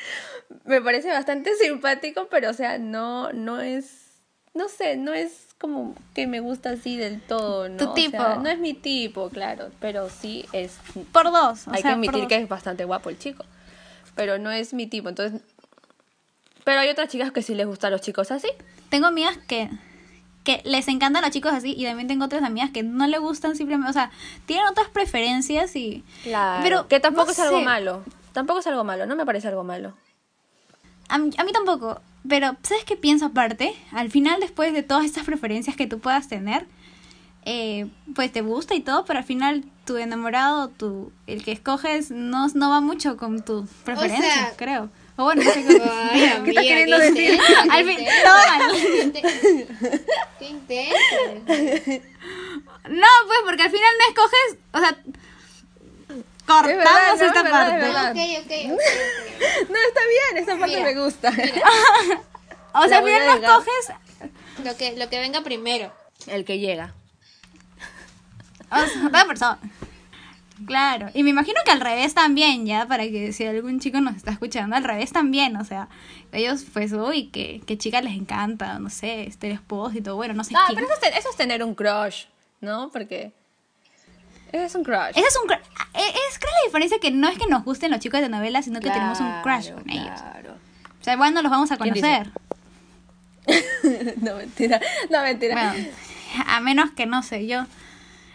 me 0.64 0.80
parece 0.80 1.08
bastante 1.08 1.54
simpático, 1.56 2.28
pero 2.30 2.50
o 2.50 2.54
sea, 2.54 2.78
no, 2.78 3.32
no 3.32 3.60
es, 3.60 4.22
no 4.54 4.68
sé, 4.68 4.96
no 4.96 5.12
es 5.12 5.48
como 5.58 5.94
que 6.14 6.26
me 6.26 6.40
gusta 6.40 6.70
así 6.70 6.96
del 6.96 7.20
todo, 7.20 7.68
¿no? 7.68 7.76
Tu 7.76 7.84
O 7.90 7.94
tipo. 7.94 8.10
sea, 8.16 8.36
no 8.36 8.48
es 8.48 8.58
mi 8.58 8.74
tipo, 8.74 9.28
claro, 9.30 9.70
pero 9.80 10.08
sí 10.08 10.46
es 10.52 10.78
Por 11.12 11.32
dos. 11.32 11.66
o 11.66 11.72
hay 11.72 11.82
sea, 11.82 11.90
que 11.90 11.94
admitir 11.94 12.26
que 12.28 12.36
es 12.36 12.48
bastante 12.48 12.84
guapo 12.84 13.10
el 13.10 13.18
chico. 13.18 13.44
Pero 14.14 14.38
no 14.38 14.50
es 14.50 14.72
mi 14.74 14.86
tipo. 14.86 15.08
Entonces. 15.08 15.40
Pero 16.64 16.80
hay 16.80 16.88
otras 16.90 17.08
chicas 17.08 17.32
que 17.32 17.42
sí 17.42 17.54
les 17.54 17.66
gustan 17.66 17.90
los 17.92 18.00
chicos 18.00 18.30
así. 18.30 18.48
Tengo 18.88 19.06
amigas 19.06 19.36
que, 19.48 19.70
que 20.44 20.60
les 20.64 20.86
encantan 20.88 21.22
los 21.22 21.30
chicos 21.30 21.52
así 21.52 21.74
y 21.76 21.84
también 21.84 22.08
tengo 22.08 22.24
otras 22.24 22.42
amigas 22.42 22.70
que 22.70 22.82
no 22.82 23.06
le 23.06 23.18
gustan 23.18 23.56
simplemente, 23.56 23.90
o 23.90 23.92
sea, 23.92 24.10
tienen 24.46 24.66
otras 24.66 24.88
preferencias 24.88 25.74
y... 25.76 26.04
Claro. 26.24 26.62
Pero 26.62 26.88
que 26.88 27.00
tampoco 27.00 27.26
no 27.26 27.32
es 27.32 27.38
algo 27.40 27.58
sé. 27.60 27.64
malo. 27.64 28.04
Tampoco 28.32 28.60
es 28.60 28.66
algo 28.66 28.84
malo. 28.84 29.06
No 29.06 29.16
me 29.16 29.26
parece 29.26 29.48
algo 29.48 29.64
malo. 29.64 29.94
A 31.08 31.18
mí, 31.18 31.30
a 31.38 31.44
mí 31.44 31.52
tampoco, 31.52 32.00
pero 32.28 32.56
¿sabes 32.62 32.84
qué 32.84 32.96
pienso 32.96 33.26
aparte? 33.26 33.74
Al 33.92 34.10
final, 34.10 34.40
después 34.40 34.72
de 34.74 34.82
todas 34.82 35.04
estas 35.06 35.24
preferencias 35.24 35.74
que 35.76 35.86
tú 35.86 36.00
puedas 36.00 36.28
tener, 36.28 36.66
eh, 37.46 37.86
pues 38.14 38.30
te 38.30 38.42
gusta 38.42 38.74
y 38.74 38.80
todo, 38.80 39.06
pero 39.06 39.18
al 39.20 39.24
final 39.24 39.64
tu 39.86 39.96
enamorado, 39.96 40.68
tu, 40.68 41.10
el 41.26 41.42
que 41.44 41.52
escoges, 41.52 42.10
no, 42.10 42.46
no 42.48 42.68
va 42.68 42.80
mucho 42.82 43.16
con 43.16 43.42
tu 43.42 43.66
preferencia, 43.84 44.20
sea- 44.22 44.52
creo. 44.56 44.90
O 45.16 45.24
bueno, 45.24 45.42
no 45.42 45.50
sé 45.50 45.64
cómo- 45.64 45.90
Ay, 46.12 46.24
amiga, 46.26 46.60
queriendo 46.62 46.98
qué 46.98 47.04
decir? 47.10 47.30
intenso, 47.32 47.62
qué 47.64 47.70
Al 47.70 47.86
fin, 47.86 47.98
todo 48.24 48.34
mal. 48.58 49.12
qué 49.12 50.08
Qué 50.38 50.48
intenso. 50.48 52.02
No, 52.88 53.06
pues 53.26 53.38
porque 53.44 53.62
al 53.62 53.70
final 53.70 53.90
no 53.98 54.08
escoges, 54.08 54.58
o 54.72 54.78
sea, 54.78 54.98
cortamos 56.48 56.76
verdad, 56.78 56.92
no, 57.08 57.14
esta 57.14 57.26
es 57.26 57.32
verdad, 57.44 57.50
parte. 57.50 57.76
es 57.76 57.80
verdad. 57.82 58.10
Ok, 58.10 58.18
ok, 58.18 58.52
ok, 58.66 58.72
ok. 58.72 59.68
No, 59.70 59.76
está 59.88 60.00
bien. 60.08 60.42
Esa 60.42 60.58
parte 60.58 60.76
Mira, 60.76 60.82
me 60.82 61.00
gusta. 61.00 61.32
O 62.74 62.80
sea, 62.82 62.88
La 62.88 62.96
al 62.98 63.02
voy 63.02 63.12
final 63.12 63.28
a 63.28 63.34
no 63.34 63.40
dejar. 63.40 63.60
escoges, 63.60 64.64
Lo 64.64 64.76
que, 64.76 64.96
lo 64.96 65.08
que 65.08 65.18
venga 65.20 65.40
primero. 65.42 65.92
El 66.26 66.44
que 66.44 66.58
llega. 66.58 66.94
o 68.70 68.76
sea, 68.86 69.06
otra 69.06 69.24
persona. 69.26 69.58
Claro, 70.66 71.08
y 71.14 71.22
me 71.22 71.30
imagino 71.30 71.60
que 71.64 71.70
al 71.70 71.80
revés 71.80 72.14
también, 72.14 72.66
ya, 72.66 72.86
para 72.86 73.04
que 73.04 73.32
si 73.32 73.46
algún 73.46 73.78
chico 73.78 74.00
nos 74.00 74.16
está 74.16 74.32
escuchando, 74.32 74.74
al 74.74 74.82
revés 74.82 75.12
también, 75.12 75.56
o 75.56 75.64
sea, 75.64 75.88
ellos, 76.32 76.64
pues, 76.72 76.92
uy, 76.92 77.28
que, 77.28 77.62
que 77.64 77.78
chica 77.78 78.00
les 78.02 78.12
encanta, 78.14 78.78
no 78.80 78.90
sé, 78.90 79.22
este 79.28 79.46
el 79.46 79.52
expósito, 79.54 80.16
bueno, 80.16 80.34
no 80.34 80.42
sé 80.42 80.54
Ah, 80.56 80.64
quién. 80.66 80.80
pero 80.80 80.92
eso 80.92 81.00
es, 81.06 81.16
eso 81.16 81.30
es 81.30 81.36
tener 81.36 81.62
un 81.62 81.74
crush, 81.76 82.24
¿no? 82.60 82.90
Porque. 82.92 83.32
Es 84.52 84.74
un 84.74 84.82
crush. 84.84 85.10
Ese 85.10 85.20
es 85.20 85.38
un 85.42 85.46
crush. 85.48 85.58
eh, 85.94 86.12
Es, 86.30 86.38
creo 86.38 86.50
la 86.62 86.66
diferencia 86.66 86.98
que 86.98 87.10
no 87.10 87.28
es 87.28 87.38
que 87.38 87.46
nos 87.46 87.64
gusten 87.64 87.90
los 87.90 88.00
chicos 88.00 88.20
de 88.20 88.28
novela, 88.28 88.62
sino 88.62 88.80
que 88.80 88.90
tenemos 88.90 89.20
un 89.20 89.30
crush 89.42 89.72
con 89.72 89.88
ellos. 89.90 90.20
Claro. 90.20 90.52
O 91.00 91.04
sea, 91.04 91.14
igual 91.14 91.34
no 91.34 91.42
los 91.42 91.50
vamos 91.50 91.70
a 91.70 91.76
conocer. 91.76 92.30
no, 94.20 94.34
mentira. 94.36 94.80
No, 95.10 95.22
mentira. 95.22 95.54
Bueno, 95.72 95.88
a 96.46 96.60
menos 96.60 96.90
que 96.92 97.06
no 97.06 97.22
sé, 97.22 97.46
yo. 97.46 97.64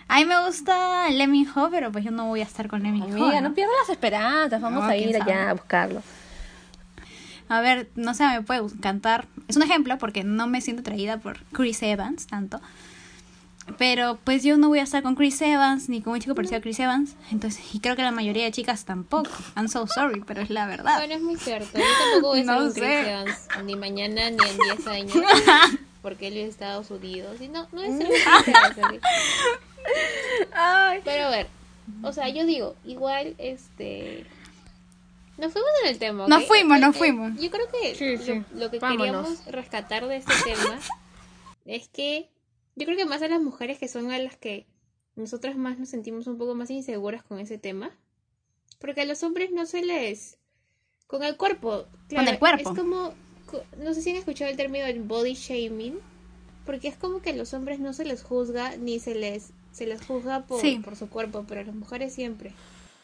A 0.08 0.18
mí 0.18 0.26
me 0.26 0.46
gusta 0.46 1.10
Lemmy 1.10 1.48
Ho, 1.56 1.70
pero 1.72 1.92
pues 1.92 2.04
yo 2.04 2.12
no 2.12 2.28
voy 2.28 2.42
a 2.42 2.44
estar 2.44 2.68
con 2.68 2.84
Lemmy 2.84 3.02
Ho. 3.02 3.06
Amiga, 3.06 3.42
¿no? 3.42 3.50
no 3.50 3.56
pierdas 3.56 3.76
las 3.82 3.90
esperanzas. 3.90 4.62
Vamos 4.62 4.84
No, 4.84 4.90
a 4.90 4.96
ir 4.96 5.16
allá 5.22 5.50
a 5.50 5.54
buscarlo. 5.54 6.02
A 7.50 7.62
ver, 7.62 7.90
no 7.96 8.14
sé, 8.14 8.26
me 8.28 8.42
puede 8.42 8.62
cantar. 8.82 9.28
Es 9.48 9.56
un 9.58 9.64
ejemplo 9.64 9.98
porque 9.98 10.24
no 10.24 10.48
me 10.48 10.62
siento 10.62 10.82
atraída 10.82 11.18
por 11.18 11.44
Chris 11.52 11.82
Evans 11.84 12.28
tanto. 12.28 12.62
Pero 13.78 14.20
pues 14.24 14.44
yo 14.44 14.58
no 14.58 14.68
voy 14.68 14.80
a 14.80 14.84
estar 14.84 15.02
con 15.04 15.16
Chris 15.16 15.42
Evans 15.42 15.88
ni 15.88 16.02
con 16.02 16.14
un 16.14 16.20
chico 16.20 16.36
parecido 16.36 16.58
a 16.58 16.62
Chris 16.62 16.80
Evans. 16.80 17.16
Entonces, 17.32 17.64
y 17.74 17.80
creo 17.80 17.96
que 17.96 18.02
la 18.02 18.12
mayoría 18.12 18.44
de 18.44 18.52
chicas 18.52 18.84
tampoco. 18.86 19.30
I'm 19.56 19.70
so 19.70 19.88
sorry, 19.88 20.22
pero 20.26 20.42
es 20.42 20.50
la 20.50 20.68
verdad. 20.68 20.98
Bueno, 20.98 21.14
es 21.16 21.22
muy 21.22 21.38
cierto. 21.38 21.78
Yo 21.78 21.84
tampoco 22.00 22.28
voy 22.30 22.40
a 22.40 22.42
estar 22.42 22.58
No 22.58 22.64
con 22.66 22.74
Chris. 22.74 22.86
Evans 22.86 23.48
ni 23.64 23.76
mañana 23.76 24.30
ni 24.32 24.38
en 24.50 24.58
10 24.58 24.88
años. 24.88 25.14
Porque 26.02 26.28
él 26.28 26.38
es 26.38 26.44
de 26.44 26.50
Estados 26.50 26.92
Unidos. 26.92 27.40
Y 27.40 27.48
no, 27.48 27.68
no 27.72 27.82
es. 27.82 27.94
Ay. 30.54 31.02
Pero 31.04 31.28
a 31.28 31.30
ver, 31.30 31.48
o 32.02 32.12
sea, 32.14 32.28
yo 32.30 32.46
digo, 32.46 32.76
igual, 32.84 33.36
este... 33.38 34.26
Nos 35.38 35.52
fuimos 35.52 35.70
en 35.84 35.90
el 35.90 35.98
tema. 36.00 36.24
¿ok? 36.24 36.30
Nos 36.30 36.46
fuimos, 36.46 36.80
nos 36.80 36.96
fuimos. 36.96 37.42
Yo 37.42 37.50
creo 37.50 37.66
que 37.72 37.96
Sí, 37.96 38.44
lo, 38.56 38.70
que 38.70 38.80
Vámonos. 38.80 38.98
queríamos 39.06 39.46
rescatar 39.48 40.08
de 40.08 40.18
este 40.18 40.34
tema 40.44 40.80
es 41.66 41.88
que 41.88 42.30
yo 42.76 42.86
creo 42.86 42.98
que 42.98 43.06
más 43.06 43.22
a 43.22 43.28
las 43.28 43.42
mujeres 43.42 43.78
que 43.80 43.88
son 43.88 44.12
a 44.12 44.20
las 44.20 44.38
que 44.38 44.66
nosotras 45.16 45.56
más 45.58 45.78
nos 45.80 45.90
sentimos 45.90 46.28
un 46.28 46.38
poco 46.38 46.56
más 46.56 46.70
inseguras 46.72 47.24
con 47.24 47.40
ese 47.40 47.58
tema. 47.58 47.92
Porque 48.80 49.02
a 49.02 49.06
los 49.06 49.24
hombres 49.24 49.52
no 49.52 49.66
se 49.66 49.84
les... 49.84 50.38
Con 51.08 51.24
el 51.24 51.38
cuerpo. 51.38 51.86
claro, 52.08 52.32
el 52.32 52.40
cuerpo. 52.40 52.72
Es 52.72 52.78
como... 52.78 53.14
co- 53.46 53.64
No 53.78 53.94
sé 53.94 54.02
si 54.02 54.10
han 54.10 54.16
escuchado 54.18 54.50
el 54.50 54.58
término 54.58 54.86
del 54.86 55.02
body 55.02 55.34
shaming. 55.36 56.00
Porque 56.66 56.88
es 56.88 56.96
como 56.98 57.22
que 57.22 57.32
a 57.32 57.36
los 57.36 57.54
hombres 57.54 57.80
no 57.80 57.94
se 57.94 58.06
les 58.06 58.24
juzga 58.24 58.78
ni 58.78 59.00
se 59.00 59.16
les, 59.16 59.52
se 59.74 59.86
les 59.86 60.04
juzga 60.06 60.46
por, 60.48 60.62
Sí. 60.62 60.80
por 60.84 60.96
su 60.96 61.10
cuerpo, 61.10 61.46
pero 61.48 61.62
a 61.62 61.64
las 61.66 61.76
mujeres 61.76 62.14
siempre. 62.14 62.54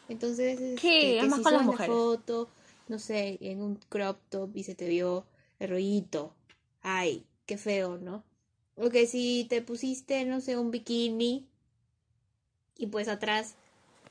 Entonces, 0.07 0.59
este. 0.59 0.73
Es 0.75 0.81
que 1.21 1.27
más 1.27 1.37
si 1.39 1.43
con 1.43 1.53
las 1.53 1.65
mujeres. 1.65 1.93
foto, 1.93 2.49
no 2.87 2.97
sé, 2.99 3.37
en 3.41 3.61
un 3.61 3.75
crop 3.89 4.17
top 4.29 4.55
y 4.55 4.63
se 4.63 4.75
te 4.75 4.87
vio 4.87 5.25
el 5.59 5.69
rollito. 5.69 6.33
Ay, 6.81 7.25
qué 7.45 7.57
feo, 7.57 7.97
¿no? 7.97 8.23
O 8.81 8.89
que 8.89 9.07
si 9.07 9.45
te 9.49 9.61
pusiste, 9.61 10.23
no 10.25 10.39
sé, 10.41 10.57
un 10.57 10.71
bikini 10.71 11.45
y 12.77 12.87
pues 12.87 13.07
atrás 13.09 13.55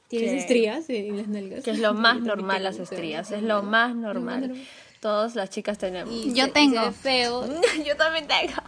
tienes 0.08 0.30
Que- 0.32 0.38
estrías 0.38 0.90
en 0.90 1.16
las 1.16 1.28
nalgas. 1.28 1.64
Que 1.64 1.70
es 1.70 1.78
lo 1.78 1.94
más 1.94 2.20
normal 2.20 2.62
las 2.64 2.78
estrías. 2.78 3.30
Es 3.30 3.42
lo 3.42 3.62
más 3.62 3.94
normal. 3.94 4.54
Todas 5.00 5.34
las 5.36 5.48
chicas 5.50 5.78
tenemos. 5.78 6.12
Y 6.12 6.34
Yo 6.34 6.44
se- 6.44 6.50
y 6.50 6.52
tengo. 6.52 6.80
se 6.80 6.86
ve 6.88 6.92
feo. 6.92 7.48
Yo 7.86 7.96
también 7.96 8.26
tengo. 8.26 8.60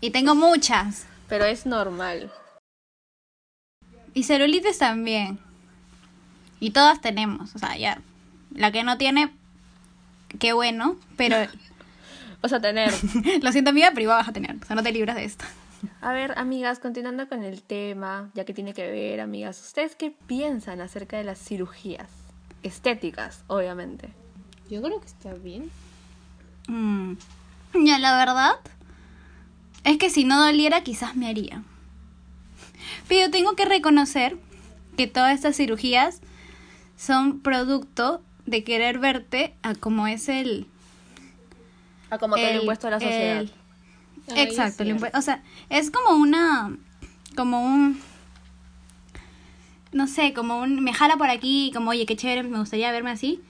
Y 0.00 0.10
tengo 0.10 0.34
muchas. 0.34 1.06
Pero 1.28 1.44
es 1.44 1.66
normal. 1.66 2.32
Y 4.14 4.22
celulitis 4.22 4.78
también. 4.78 5.38
Y 6.60 6.70
todas 6.70 7.00
tenemos. 7.00 7.54
O 7.54 7.58
sea, 7.58 7.76
ya. 7.76 8.00
La 8.54 8.72
que 8.72 8.82
no 8.82 8.96
tiene, 8.98 9.30
qué 10.38 10.52
bueno. 10.54 10.96
Pero 11.16 11.36
O 12.42 12.48
sea, 12.48 12.60
tener. 12.60 12.92
lo 13.42 13.52
siento, 13.52 13.70
amiga, 13.70 13.90
pero 13.90 14.02
igual 14.02 14.18
vas 14.18 14.28
a 14.28 14.32
tener. 14.32 14.56
O 14.56 14.64
sea, 14.64 14.76
no 14.76 14.82
te 14.82 14.92
libras 14.92 15.16
de 15.16 15.24
esto. 15.24 15.44
A 16.00 16.12
ver, 16.12 16.36
amigas, 16.38 16.78
continuando 16.78 17.28
con 17.28 17.42
el 17.42 17.62
tema, 17.62 18.30
ya 18.34 18.44
que 18.44 18.54
tiene 18.54 18.74
que 18.74 18.90
ver, 18.90 19.20
amigas, 19.20 19.60
¿ustedes 19.60 19.94
qué 19.94 20.12
piensan 20.26 20.80
acerca 20.80 21.16
de 21.16 21.24
las 21.24 21.38
cirugías? 21.38 22.10
Estéticas, 22.62 23.44
obviamente. 23.46 24.08
Yo 24.68 24.82
creo 24.82 25.00
que 25.00 25.06
está 25.06 25.34
bien. 25.34 25.70
Mm. 26.66 27.14
Ya, 27.84 27.98
la 27.98 28.16
verdad 28.16 28.52
es 29.84 29.98
que 29.98 30.10
si 30.10 30.24
no 30.24 30.44
doliera, 30.44 30.82
quizás 30.82 31.16
me 31.16 31.28
haría. 31.28 31.62
Pero 33.08 33.26
yo 33.26 33.30
tengo 33.30 33.54
que 33.54 33.64
reconocer 33.64 34.36
que 34.96 35.06
todas 35.06 35.34
estas 35.34 35.56
cirugías 35.56 36.20
son 36.96 37.40
producto 37.40 38.22
de 38.46 38.64
querer 38.64 38.98
verte 38.98 39.54
a 39.62 39.74
como 39.74 40.06
es 40.06 40.28
el... 40.28 40.66
A 42.10 42.18
como 42.18 42.36
te 42.36 42.42
lo 42.42 42.48
el- 42.48 42.56
impuesto 42.60 42.86
a 42.88 42.90
la 42.90 43.00
sociedad. 43.00 43.40
el- 43.40 43.52
Ay, 44.34 44.42
Exacto, 44.42 44.82
el 44.82 44.88
cierto. 44.98 45.06
impue- 45.06 45.18
o 45.18 45.22
sea, 45.22 45.42
es 45.70 45.90
como 45.90 46.16
una, 46.16 46.76
como 47.36 47.64
un, 47.64 47.98
no 49.92 50.06
sé, 50.06 50.34
como 50.34 50.58
un, 50.60 50.82
me 50.82 50.92
jala 50.92 51.16
por 51.16 51.30
aquí, 51.30 51.70
como, 51.74 51.90
oye, 51.90 52.04
qué 52.06 52.16
chévere, 52.16 52.42
me 52.42 52.58
gustaría 52.58 52.92
verme 52.92 53.10
así, 53.10 53.40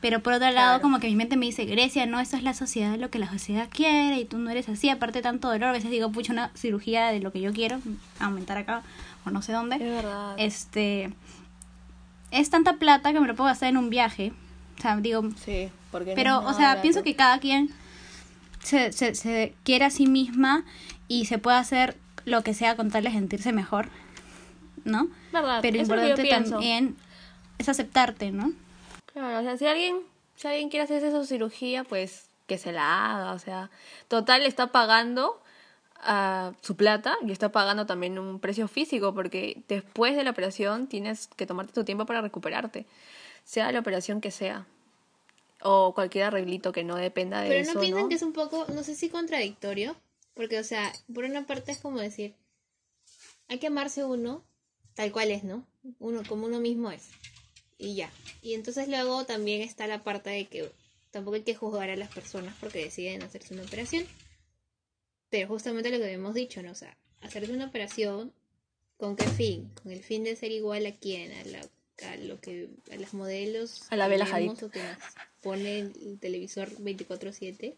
pero 0.00 0.22
por 0.22 0.32
otro 0.32 0.46
lado, 0.50 0.54
Claro. 0.78 0.82
como 0.82 0.98
que 0.98 1.08
mi 1.08 1.16
mente 1.16 1.36
me 1.36 1.46
dice, 1.46 1.66
Grecia, 1.66 2.06
no, 2.06 2.20
eso 2.20 2.36
es 2.36 2.42
la 2.42 2.54
sociedad, 2.54 2.96
lo 2.96 3.10
que 3.10 3.18
la 3.18 3.30
sociedad 3.30 3.68
quiere, 3.70 4.18
y 4.18 4.24
tú 4.24 4.38
no 4.38 4.48
eres 4.50 4.68
así, 4.68 4.88
aparte 4.88 5.20
tanto 5.20 5.48
dolor, 5.48 5.68
a 5.70 5.72
veces 5.72 5.90
digo, 5.90 6.10
pucha, 6.10 6.32
una 6.32 6.50
cirugía 6.54 7.08
de 7.08 7.20
lo 7.20 7.32
que 7.32 7.40
yo 7.42 7.52
quiero, 7.52 7.78
aumentar 8.18 8.56
acá, 8.56 8.82
o 9.26 9.30
no 9.30 9.42
sé 9.42 9.52
dónde, 9.52 9.76
Es 9.76 9.82
verdad. 9.82 10.34
este, 10.38 11.12
es 12.30 12.48
tanta 12.50 12.74
plata 12.74 13.12
que 13.12 13.20
me 13.20 13.26
lo 13.26 13.34
puedo 13.34 13.48
gastar 13.48 13.68
en 13.68 13.76
un 13.76 13.90
viaje, 13.90 14.32
o 14.78 14.82
sea, 14.82 14.96
digo, 14.96 15.22
Sí, 15.44 15.68
porque 15.90 16.10
no 16.10 16.16
pero, 16.16 16.38
o 16.38 16.52
sea, 16.54 16.68
barato. 16.68 16.82
pienso 16.82 17.02
que 17.02 17.14
cada 17.14 17.38
quien 17.40 17.70
se, 18.64 18.92
se, 18.92 19.14
se 19.14 19.54
quiere 19.62 19.84
a 19.84 19.90
sí 19.90 20.06
misma 20.06 20.64
y 21.06 21.26
se 21.26 21.38
puede 21.38 21.58
hacer 21.58 21.96
lo 22.24 22.42
que 22.42 22.54
sea 22.54 22.76
con 22.76 22.90
tal 22.90 23.04
de 23.04 23.10
sentirse 23.10 23.52
mejor, 23.52 23.88
¿no? 24.84 25.08
Verdad, 25.32 25.60
Pero 25.62 25.76
importante 25.78 26.28
también 26.28 26.96
es 27.58 27.68
aceptarte, 27.68 28.30
¿no? 28.30 28.52
Claro, 29.12 29.40
o 29.40 29.42
sea, 29.42 29.56
si 29.56 29.66
alguien, 29.66 29.98
si 30.36 30.48
alguien 30.48 30.70
quiere 30.70 30.84
hacerse 30.84 31.10
su 31.10 31.24
cirugía, 31.24 31.84
pues 31.84 32.26
que 32.46 32.58
se 32.58 32.72
la 32.72 33.14
haga, 33.14 33.32
o 33.32 33.38
sea, 33.38 33.70
total 34.08 34.44
está 34.46 34.68
pagando 34.68 35.40
ah, 36.00 36.52
su 36.62 36.76
plata 36.76 37.16
y 37.26 37.32
está 37.32 37.52
pagando 37.52 37.86
también 37.86 38.18
un 38.18 38.40
precio 38.40 38.66
físico, 38.66 39.14
porque 39.14 39.62
después 39.68 40.16
de 40.16 40.24
la 40.24 40.30
operación 40.30 40.86
tienes 40.86 41.28
que 41.28 41.46
tomarte 41.46 41.72
tu 41.72 41.84
tiempo 41.84 42.06
para 42.06 42.22
recuperarte, 42.22 42.86
sea 43.44 43.70
la 43.72 43.80
operación 43.80 44.20
que 44.20 44.30
sea. 44.30 44.66
O 45.66 45.94
cualquier 45.94 46.24
arreglito 46.24 46.72
que 46.72 46.84
no 46.84 46.96
dependa 46.96 47.40
de 47.40 47.48
Pero 47.48 47.60
eso. 47.62 47.74
no 47.74 47.80
piensan 47.80 48.02
¿no? 48.02 48.08
que 48.10 48.14
es 48.16 48.22
un 48.22 48.34
poco, 48.34 48.66
no 48.74 48.84
sé 48.84 48.94
si 48.94 49.08
contradictorio, 49.08 49.96
porque, 50.34 50.58
o 50.58 50.64
sea, 50.64 50.92
por 51.12 51.24
una 51.24 51.46
parte 51.46 51.72
es 51.72 51.78
como 51.78 51.98
decir, 52.00 52.34
hay 53.48 53.58
que 53.58 53.68
amarse 53.68 54.04
uno 54.04 54.44
tal 54.94 55.10
cual 55.10 55.30
es, 55.30 55.42
¿no? 55.42 55.66
Uno 55.98 56.22
como 56.28 56.46
uno 56.46 56.60
mismo 56.60 56.90
es. 56.90 57.08
Y 57.78 57.94
ya. 57.94 58.12
Y 58.42 58.52
entonces 58.52 58.88
luego 58.88 59.24
también 59.24 59.62
está 59.62 59.86
la 59.86 60.04
parte 60.04 60.30
de 60.30 60.46
que 60.46 60.70
tampoco 61.10 61.36
hay 61.36 61.42
que 61.42 61.54
juzgar 61.54 61.88
a 61.88 61.96
las 61.96 62.12
personas 62.12 62.54
porque 62.60 62.84
deciden 62.84 63.22
hacerse 63.22 63.54
una 63.54 63.62
operación. 63.62 64.06
Pero 65.30 65.48
justamente 65.48 65.90
lo 65.90 65.96
que 65.96 66.04
habíamos 66.04 66.34
dicho, 66.34 66.62
¿no? 66.62 66.72
O 66.72 66.76
sea, 66.76 66.94
hacerse 67.22 67.52
una 67.52 67.66
operación, 67.66 68.34
¿con 68.98 69.16
qué 69.16 69.24
fin? 69.24 69.70
Con 69.82 69.92
el 69.92 70.02
fin 70.02 70.24
de 70.24 70.36
ser 70.36 70.52
igual 70.52 70.84
a 70.84 70.92
quién, 70.92 71.32
a, 71.32 71.44
la, 71.44 71.60
a 72.02 72.16
lo 72.16 72.40
que, 72.40 72.68
a 72.92 72.96
las 72.96 73.14
modelos. 73.14 73.82
A 73.90 73.96
la 73.96 74.04
que 74.08 74.10
Bella 74.18 74.24
vemos 74.36 74.62
o 74.62 74.70
que 74.70 74.82
nos 74.82 74.96
pone 75.42 75.78
el 75.80 76.18
televisor 76.20 76.70
24-7 76.78 77.74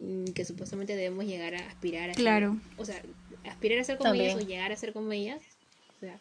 mm, 0.00 0.24
que 0.32 0.44
supuestamente 0.44 0.96
debemos 0.96 1.24
llegar 1.24 1.54
a 1.54 1.66
aspirar 1.66 2.10
a 2.10 2.14
ser- 2.14 2.22
Claro. 2.22 2.56
o 2.76 2.84
sea, 2.84 3.00
aspirar 3.48 3.78
a 3.78 3.84
ser 3.84 3.96
como 3.96 4.10
También. 4.10 4.30
ellas 4.32 4.42
o 4.44 4.46
llegar 4.46 4.72
a 4.72 4.76
ser 4.76 4.92
como 4.92 5.12
ellas. 5.12 5.40
O 5.96 6.00
sea, 6.00 6.18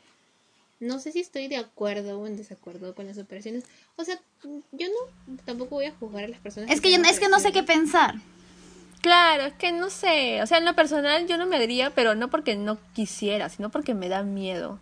no 0.80 1.00
sé 1.00 1.12
si 1.12 1.20
estoy 1.20 1.48
de 1.48 1.58
acuerdo 1.58 2.20
o 2.20 2.28
en 2.28 2.38
desacuerdo 2.38 2.94
con 2.96 3.08
las 3.08 3.18
operaciones. 3.18 3.64
O 3.96 4.04
sea, 4.04 4.20
yo 4.72 4.88
no 4.88 5.38
tampoco 5.46 5.76
voy 5.76 5.86
a 5.86 5.92
juzgar 5.96 6.26
a 6.26 6.28
las 6.28 6.40
personas. 6.40 6.70
Es 6.72 6.82
que 6.82 6.92
yo, 6.92 6.98
hacen 7.00 7.10
es 7.14 7.20
que 7.20 7.30
no 7.30 7.40
sé 7.40 7.52
qué 7.52 7.64
pensar. 7.64 8.16
Claro, 9.02 9.44
es 9.46 9.54
que 9.54 9.72
no 9.74 9.90
sé. 9.90 10.42
O 10.42 10.48
sea, 10.48 10.60
en 10.60 10.66
lo 10.66 10.76
personal 10.76 11.28
yo 11.28 11.38
no 11.38 11.46
me 11.46 11.58
haría, 11.58 11.90
pero 11.94 12.16
no 12.16 12.30
porque 12.30 12.56
no 12.56 12.78
quisiera, 12.94 13.50
sino 13.50 13.70
porque 13.70 13.94
me 13.94 14.08
da 14.10 14.24
miedo. 14.24 14.80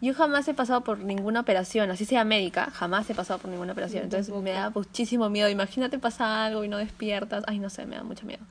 Yo 0.00 0.14
jamás 0.14 0.48
he 0.48 0.54
pasado 0.54 0.80
por 0.82 0.98
ninguna 0.98 1.40
operación, 1.40 1.90
así 1.90 2.04
sea 2.06 2.24
médica, 2.24 2.70
jamás 2.72 3.08
he 3.10 3.14
pasado 3.14 3.38
por 3.38 3.50
ninguna 3.50 3.72
operación. 3.72 4.04
Entonces 4.04 4.34
me 4.34 4.50
da 4.52 4.70
muchísimo 4.70 5.28
miedo. 5.28 5.48
Imagínate 5.50 5.98
pasa 5.98 6.46
algo 6.46 6.64
y 6.64 6.68
no 6.68 6.78
despiertas. 6.78 7.44
Ay, 7.46 7.58
no 7.58 7.68
sé, 7.68 7.84
me 7.84 7.96
da 7.96 8.02
mucho 8.02 8.24
miedo. 8.24 8.42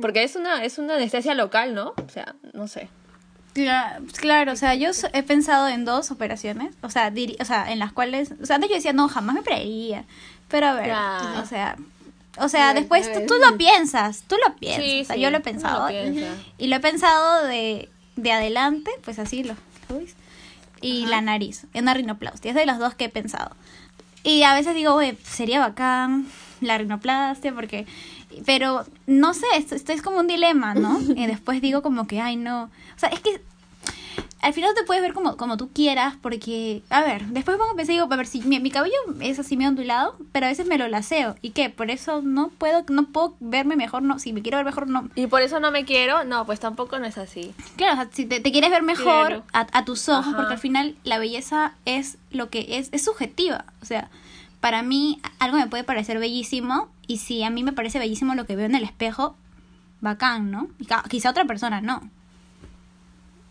Porque 0.00 0.22
es 0.22 0.36
una, 0.36 0.64
es 0.64 0.78
una 0.78 0.94
anestesia 0.94 1.34
local, 1.34 1.74
¿no? 1.74 1.94
O 2.04 2.08
sea, 2.08 2.34
no 2.52 2.68
sé. 2.68 2.88
Cla- 3.54 3.98
Claro, 4.18 4.52
o 4.52 4.56
sea, 4.56 4.74
yo 4.76 4.90
he 5.12 5.22
pensado 5.24 5.66
en 5.68 5.84
dos 5.84 6.12
operaciones, 6.12 6.76
o 6.82 6.90
sea, 6.90 7.10
diri- 7.10 7.36
o 7.40 7.44
sea, 7.44 7.72
en 7.72 7.80
las 7.80 7.92
cuales, 7.92 8.32
o 8.40 8.46
sea, 8.46 8.56
antes 8.56 8.70
yo 8.70 8.76
decía, 8.76 8.92
no, 8.92 9.08
jamás 9.08 9.34
me 9.34 9.40
operaría, 9.40 10.04
pero 10.48 10.68
a 10.68 10.74
ver, 10.74 10.84
Claro. 10.84 11.40
o 11.42 11.44
sea, 11.46 11.76
o 12.38 12.48
sea, 12.48 12.68
ver, 12.72 12.82
después 12.82 13.10
tú, 13.26 13.34
lo 13.34 13.56
piensas, 13.58 14.22
tú 14.28 14.36
lo 14.46 14.54
piensas, 14.54 14.84
Sí, 14.84 15.00
o 15.00 15.04
sea, 15.04 15.16
sí, 15.16 15.20
yo 15.22 15.30
lo 15.30 15.36
he 15.38 15.40
lo 15.40 15.44
pensado, 15.44 15.88
piensa. 15.88 16.26
y 16.58 16.68
lo 16.68 16.76
he 16.76 16.80
pensado 16.80 17.44
de, 17.48 17.88
de 18.14 18.32
adelante, 18.32 18.92
pues 19.04 19.18
así, 19.18 19.42
lo, 19.42 19.54
lo 19.88 19.96
y 20.80 21.02
Ajá. 21.02 21.10
la 21.10 21.20
nariz, 21.20 21.66
una 21.74 21.94
rinoplastia, 21.94 22.50
es 22.50 22.54
de 22.54 22.66
los 22.66 22.78
dos 22.78 22.94
que 22.94 23.06
he 23.06 23.08
pensado, 23.08 23.54
y 24.22 24.42
a 24.42 24.54
veces 24.54 24.74
digo, 24.74 24.94
oye, 24.94 25.16
sería 25.24 25.60
bacán 25.60 26.26
la 26.60 26.76
rinoplastia, 26.76 27.54
porque, 27.54 27.86
pero, 28.44 28.84
no 29.06 29.32
sé, 29.32 29.46
esto, 29.56 29.74
esto 29.74 29.92
es 29.92 30.02
como 30.02 30.20
un 30.20 30.26
dilema, 30.26 30.74
¿no? 30.74 31.00
y 31.16 31.26
después 31.26 31.60
digo 31.62 31.82
como 31.82 32.06
que, 32.06 32.20
ay, 32.20 32.36
no, 32.36 32.64
o 32.64 32.98
sea, 32.98 33.08
es 33.08 33.20
que 33.20 33.40
al 34.42 34.52
final 34.54 34.72
te 34.74 34.84
puedes 34.84 35.02
ver 35.02 35.12
como, 35.12 35.36
como 35.36 35.56
tú 35.56 35.68
quieras, 35.72 36.14
porque, 36.20 36.82
a 36.90 37.02
ver, 37.02 37.26
después 37.26 37.56
pongo 37.58 37.80
y 37.80 37.84
digo, 37.86 38.08
a 38.10 38.16
ver, 38.16 38.26
si 38.26 38.40
mi, 38.42 38.58
mi 38.60 38.70
cabello 38.70 38.94
es 39.20 39.38
así 39.38 39.56
medio 39.56 39.70
ondulado, 39.70 40.16
pero 40.32 40.46
a 40.46 40.48
veces 40.48 40.66
me 40.66 40.78
lo 40.78 40.88
laseo. 40.88 41.36
¿Y 41.42 41.50
qué? 41.50 41.70
Por 41.70 41.90
eso 41.90 42.22
no 42.22 42.48
puedo, 42.48 42.84
no 42.88 43.06
puedo 43.06 43.34
verme 43.40 43.76
mejor, 43.76 44.02
no, 44.02 44.18
si 44.18 44.32
me 44.32 44.42
quiero 44.42 44.58
ver 44.58 44.64
mejor, 44.66 44.88
no. 44.88 45.08
Y 45.14 45.26
por 45.26 45.42
eso 45.42 45.60
no 45.60 45.70
me 45.70 45.84
quiero, 45.84 46.24
no, 46.24 46.46
pues 46.46 46.60
tampoco 46.60 46.98
no 46.98 47.06
es 47.06 47.18
así. 47.18 47.54
Claro, 47.76 47.94
o 47.94 47.96
sea, 47.96 48.08
si 48.12 48.24
te, 48.26 48.40
te 48.40 48.50
quieres 48.52 48.70
ver 48.70 48.82
mejor 48.82 49.26
Claro. 49.28 49.42
a, 49.52 49.66
a 49.72 49.84
tus 49.84 50.08
ojos, 50.08 50.28
Ajá. 50.28 50.36
porque 50.36 50.54
al 50.54 50.58
final 50.60 50.96
la 51.04 51.18
belleza 51.18 51.74
es 51.84 52.16
lo 52.30 52.48
que 52.50 52.78
es, 52.78 52.88
es 52.92 53.04
subjetiva. 53.04 53.64
O 53.82 53.84
sea, 53.84 54.08
para 54.60 54.82
mí 54.82 55.20
algo 55.38 55.56
me 55.58 55.66
puede 55.66 55.84
parecer 55.84 56.18
bellísimo, 56.18 56.88
y 57.06 57.18
si 57.18 57.42
a 57.42 57.50
mí 57.50 57.62
me 57.62 57.72
parece 57.72 57.98
bellísimo 57.98 58.34
lo 58.34 58.46
que 58.46 58.56
veo 58.56 58.66
en 58.66 58.74
el 58.74 58.84
espejo, 58.84 59.36
bacán, 60.00 60.50
¿no? 60.50 60.68
Y 60.78 60.86
ca- 60.86 61.04
quizá 61.08 61.30
otra 61.30 61.44
persona 61.44 61.80
no. 61.80 62.08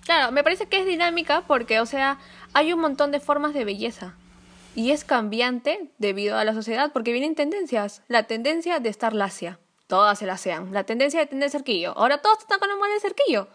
Claro, 0.06 0.32
me 0.32 0.44
parece 0.44 0.68
que 0.68 0.80
es 0.80 0.86
dinámica 0.86 1.44
porque, 1.48 1.80
o 1.80 1.86
sea, 1.86 2.20
hay 2.54 2.74
un 2.74 2.80
montón 2.80 3.12
de 3.12 3.20
formas 3.20 3.54
de 3.54 3.66
belleza. 3.66 4.16
Y 4.76 4.92
es 4.92 5.04
cambiante 5.04 5.92
debido 5.98 6.38
a 6.38 6.46
la 6.46 6.54
sociedad, 6.54 6.92
porque 6.94 7.12
vienen 7.12 7.36
tendencias. 7.36 8.02
La 8.08 8.24
tendencia 8.24 8.80
de 8.80 8.90
estar 8.90 9.14
lacia. 9.14 9.60
Todas 9.88 10.20
se 10.20 10.26
lacean. 10.26 10.72
La 10.72 10.84
tendencia 10.84 11.20
de 11.20 11.26
tener 11.26 11.50
cerquillo. 11.50 11.98
Ahora 11.98 12.22
todos 12.22 12.40
están 12.40 12.60
con 12.60 12.70
la 12.70 12.76
moda 12.76 12.94
de 12.94 13.00
cerquillo. 13.00 13.50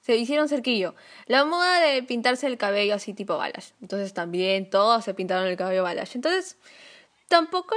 Se 0.00 0.16
hicieron 0.16 0.48
cerquillo. 0.48 0.94
La 1.26 1.44
moda 1.44 1.80
de 1.80 2.02
pintarse 2.02 2.46
el 2.46 2.58
cabello 2.58 2.94
así 2.94 3.14
tipo 3.14 3.36
balas. 3.36 3.74
Entonces 3.80 4.14
también 4.14 4.70
todos 4.70 5.04
se 5.04 5.14
pintaron 5.14 5.46
el 5.46 5.56
cabello 5.56 5.82
balas. 5.82 6.14
Entonces, 6.14 6.56
tampoco... 7.28 7.74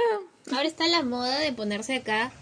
Ahora 0.50 0.64
está 0.64 0.86
la 0.86 1.02
moda 1.02 1.38
de 1.38 1.52
ponerse 1.52 1.96
acá 1.96 2.32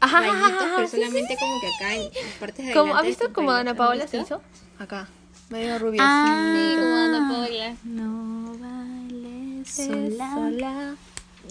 Ajá, 0.00 0.20
rayitos, 0.20 0.42
ajá, 0.62 0.72
pero 0.76 0.88
sí, 0.88 0.96
solamente 0.96 1.36
como 1.38 1.60
que 1.60 1.66
acá 1.68 1.94
en, 1.94 2.02
partes 2.40 2.66
de 2.66 2.72
Como, 2.72 2.94
¿Has 2.94 3.06
visto 3.06 3.32
Dana 3.52 3.70
¿has 3.72 3.76
Paola 3.76 4.06
se 4.08 4.18
hizo? 4.18 4.42
Acá. 4.78 5.08
Medio 5.50 5.78
rubio. 5.78 6.00
Sí, 6.02 6.74
como 6.76 6.96
Dana 6.96 7.28
Paola. 7.32 7.76
No 7.84 8.56
vale 8.58 9.64
sola. 9.66 10.34
sola. 10.34 10.94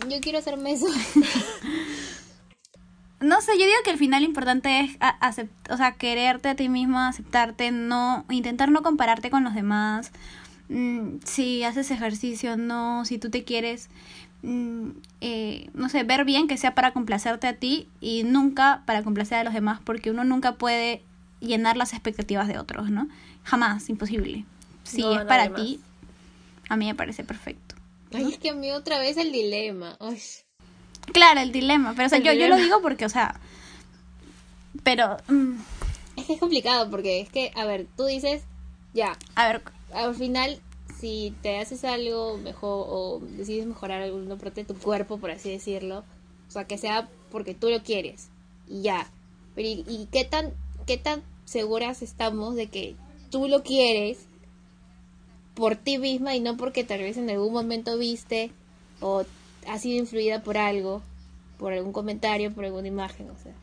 Yo 0.09 0.19
quiero 0.21 0.39
hacerme 0.39 0.73
eso. 0.73 0.87
No 3.19 3.39
sé, 3.39 3.53
yo 3.57 3.65
digo 3.65 3.77
que 3.85 3.91
al 3.91 3.97
final 3.97 4.21
lo 4.21 4.27
importante 4.27 4.81
es 4.81 4.97
a- 4.99 5.17
acep- 5.31 5.47
o 5.69 5.77
sea, 5.77 5.93
quererte 5.93 6.49
a 6.49 6.55
ti 6.55 6.67
misma, 6.67 7.07
aceptarte, 7.07 7.71
no 7.71 8.25
intentar 8.29 8.69
no 8.69 8.83
compararte 8.83 9.29
con 9.29 9.45
los 9.45 9.53
demás. 9.55 10.11
Mm, 10.67 11.19
si 11.23 11.63
haces 11.63 11.89
ejercicio, 11.91 12.57
no, 12.57 13.05
si 13.05 13.17
tú 13.19 13.29
te 13.29 13.45
quieres, 13.45 13.89
eh, 14.43 15.69
no 15.73 15.89
sé, 15.89 16.03
ver 16.03 16.25
bien 16.25 16.47
que 16.47 16.57
sea 16.57 16.75
para 16.75 16.91
complacerte 16.91 17.47
a 17.47 17.53
ti 17.53 17.87
y 18.01 18.23
nunca 18.23 18.83
para 18.85 19.03
complacer 19.03 19.39
a 19.39 19.43
los 19.43 19.53
demás, 19.53 19.79
porque 19.83 20.11
uno 20.11 20.23
nunca 20.23 20.55
puede 20.55 21.01
llenar 21.39 21.77
las 21.77 21.93
expectativas 21.93 22.47
de 22.47 22.57
otros, 22.57 22.89
¿no? 22.89 23.07
Jamás, 23.43 23.89
imposible. 23.89 24.45
Si 24.83 25.01
No, 25.01 25.19
es 25.19 25.25
para 25.25 25.53
ti, 25.53 25.79
a 26.69 26.75
mí 26.75 26.85
me 26.85 26.95
parece 26.95 27.23
perfecto. 27.23 27.75
Ay, 28.13 28.31
es 28.33 28.37
que 28.37 28.49
a 28.49 28.53
mí 28.53 28.71
otra 28.71 28.99
vez 28.99 29.17
el 29.17 29.31
dilema. 29.31 29.97
Ay. 29.99 30.19
Claro, 31.11 31.39
el 31.39 31.51
dilema, 31.51 31.93
pero 31.95 32.07
o 32.07 32.09
sea, 32.09 32.19
yo, 32.19 32.31
yo 32.33 32.47
lo 32.47 32.55
digo 32.55 32.81
porque, 32.81 33.05
o 33.05 33.09
sea, 33.09 33.39
pero, 34.83 35.17
mm, 35.27 35.55
Es 36.15 36.25
que 36.25 36.33
es 36.33 36.39
complicado 36.39 36.89
porque 36.89 37.21
es 37.21 37.29
que, 37.29 37.51
a 37.55 37.65
ver, 37.65 37.87
tú 37.97 38.05
dices, 38.05 38.43
ya, 38.93 39.17
a 39.35 39.47
ver, 39.47 39.61
al 39.93 40.15
final, 40.15 40.59
si 41.03 41.35
te 41.41 41.57
haces 41.57 41.83
algo 41.83 42.37
mejor 42.37 42.85
o 42.87 43.19
decides 43.19 43.65
mejorar 43.65 44.01
alguna 44.01 44.37
parte 44.37 44.63
de 44.63 44.73
tu 44.73 44.79
cuerpo, 44.79 45.17
por 45.17 45.31
así 45.31 45.51
decirlo, 45.51 46.05
o 46.47 46.51
sea, 46.51 46.65
que 46.65 46.77
sea 46.77 47.09
porque 47.29 47.53
tú 47.53 47.69
lo 47.69 47.83
quieres 47.83 48.29
y 48.69 48.83
ya. 48.83 49.11
Pero 49.53 49.67
¿y, 49.67 49.83
y 49.85 50.07
qué 50.13 50.23
tan 50.23 50.53
qué 50.85 50.97
tan 50.97 51.21
seguras 51.43 52.03
estamos 52.03 52.55
de 52.55 52.67
que 52.67 52.95
tú 53.29 53.49
lo 53.49 53.63
quieres 53.63 54.27
por 55.55 55.75
ti 55.75 55.97
misma 55.97 56.37
y 56.37 56.39
no 56.39 56.55
porque 56.55 56.85
tal 56.85 57.01
vez 57.01 57.17
en 57.17 57.29
algún 57.29 57.51
momento 57.51 57.97
viste 57.97 58.51
o 59.01 59.25
has 59.67 59.81
sido 59.81 59.99
influida 59.99 60.41
por 60.41 60.57
algo, 60.57 61.01
por 61.57 61.73
algún 61.73 61.91
comentario, 61.91 62.53
por 62.53 62.63
alguna 62.63 62.87
imagen, 62.87 63.29
o 63.29 63.37
sea. 63.37 63.53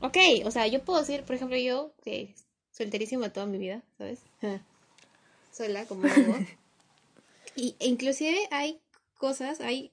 Ok, 0.00 0.18
o 0.44 0.50
sea, 0.50 0.66
yo 0.66 0.84
puedo 0.84 1.00
decir, 1.00 1.22
por 1.22 1.36
ejemplo, 1.36 1.56
yo 1.56 1.94
que 2.04 2.34
solterísima 2.70 3.30
toda 3.30 3.46
mi 3.46 3.56
vida, 3.56 3.82
¿sabes? 3.96 4.20
sola 5.54 5.86
como 5.86 6.04
y 7.56 7.76
e 7.78 7.88
inclusive 7.88 8.48
hay 8.50 8.80
cosas, 9.16 9.60
hay 9.60 9.92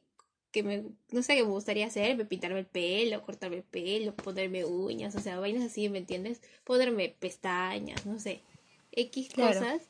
que 0.52 0.64
me, 0.64 0.84
no 1.12 1.24
sé, 1.24 1.36
que 1.36 1.44
me 1.44 1.50
gustaría 1.50 1.88
hacer, 1.88 2.18
me 2.18 2.26
pintarme 2.26 2.60
el 2.60 2.66
pelo, 2.66 3.22
cortarme 3.22 3.58
el 3.58 3.64
pelo, 3.64 4.14
ponerme 4.14 4.66
uñas, 4.66 5.16
o 5.16 5.20
sea, 5.20 5.40
vainas 5.40 5.64
así, 5.64 5.88
¿me 5.88 5.98
entiendes? 5.98 6.42
Ponerme 6.66 7.16
pestañas, 7.18 8.06
no 8.06 8.20
sé, 8.20 8.42
X 8.92 9.30
Claro. 9.34 9.60
cosas. 9.60 9.84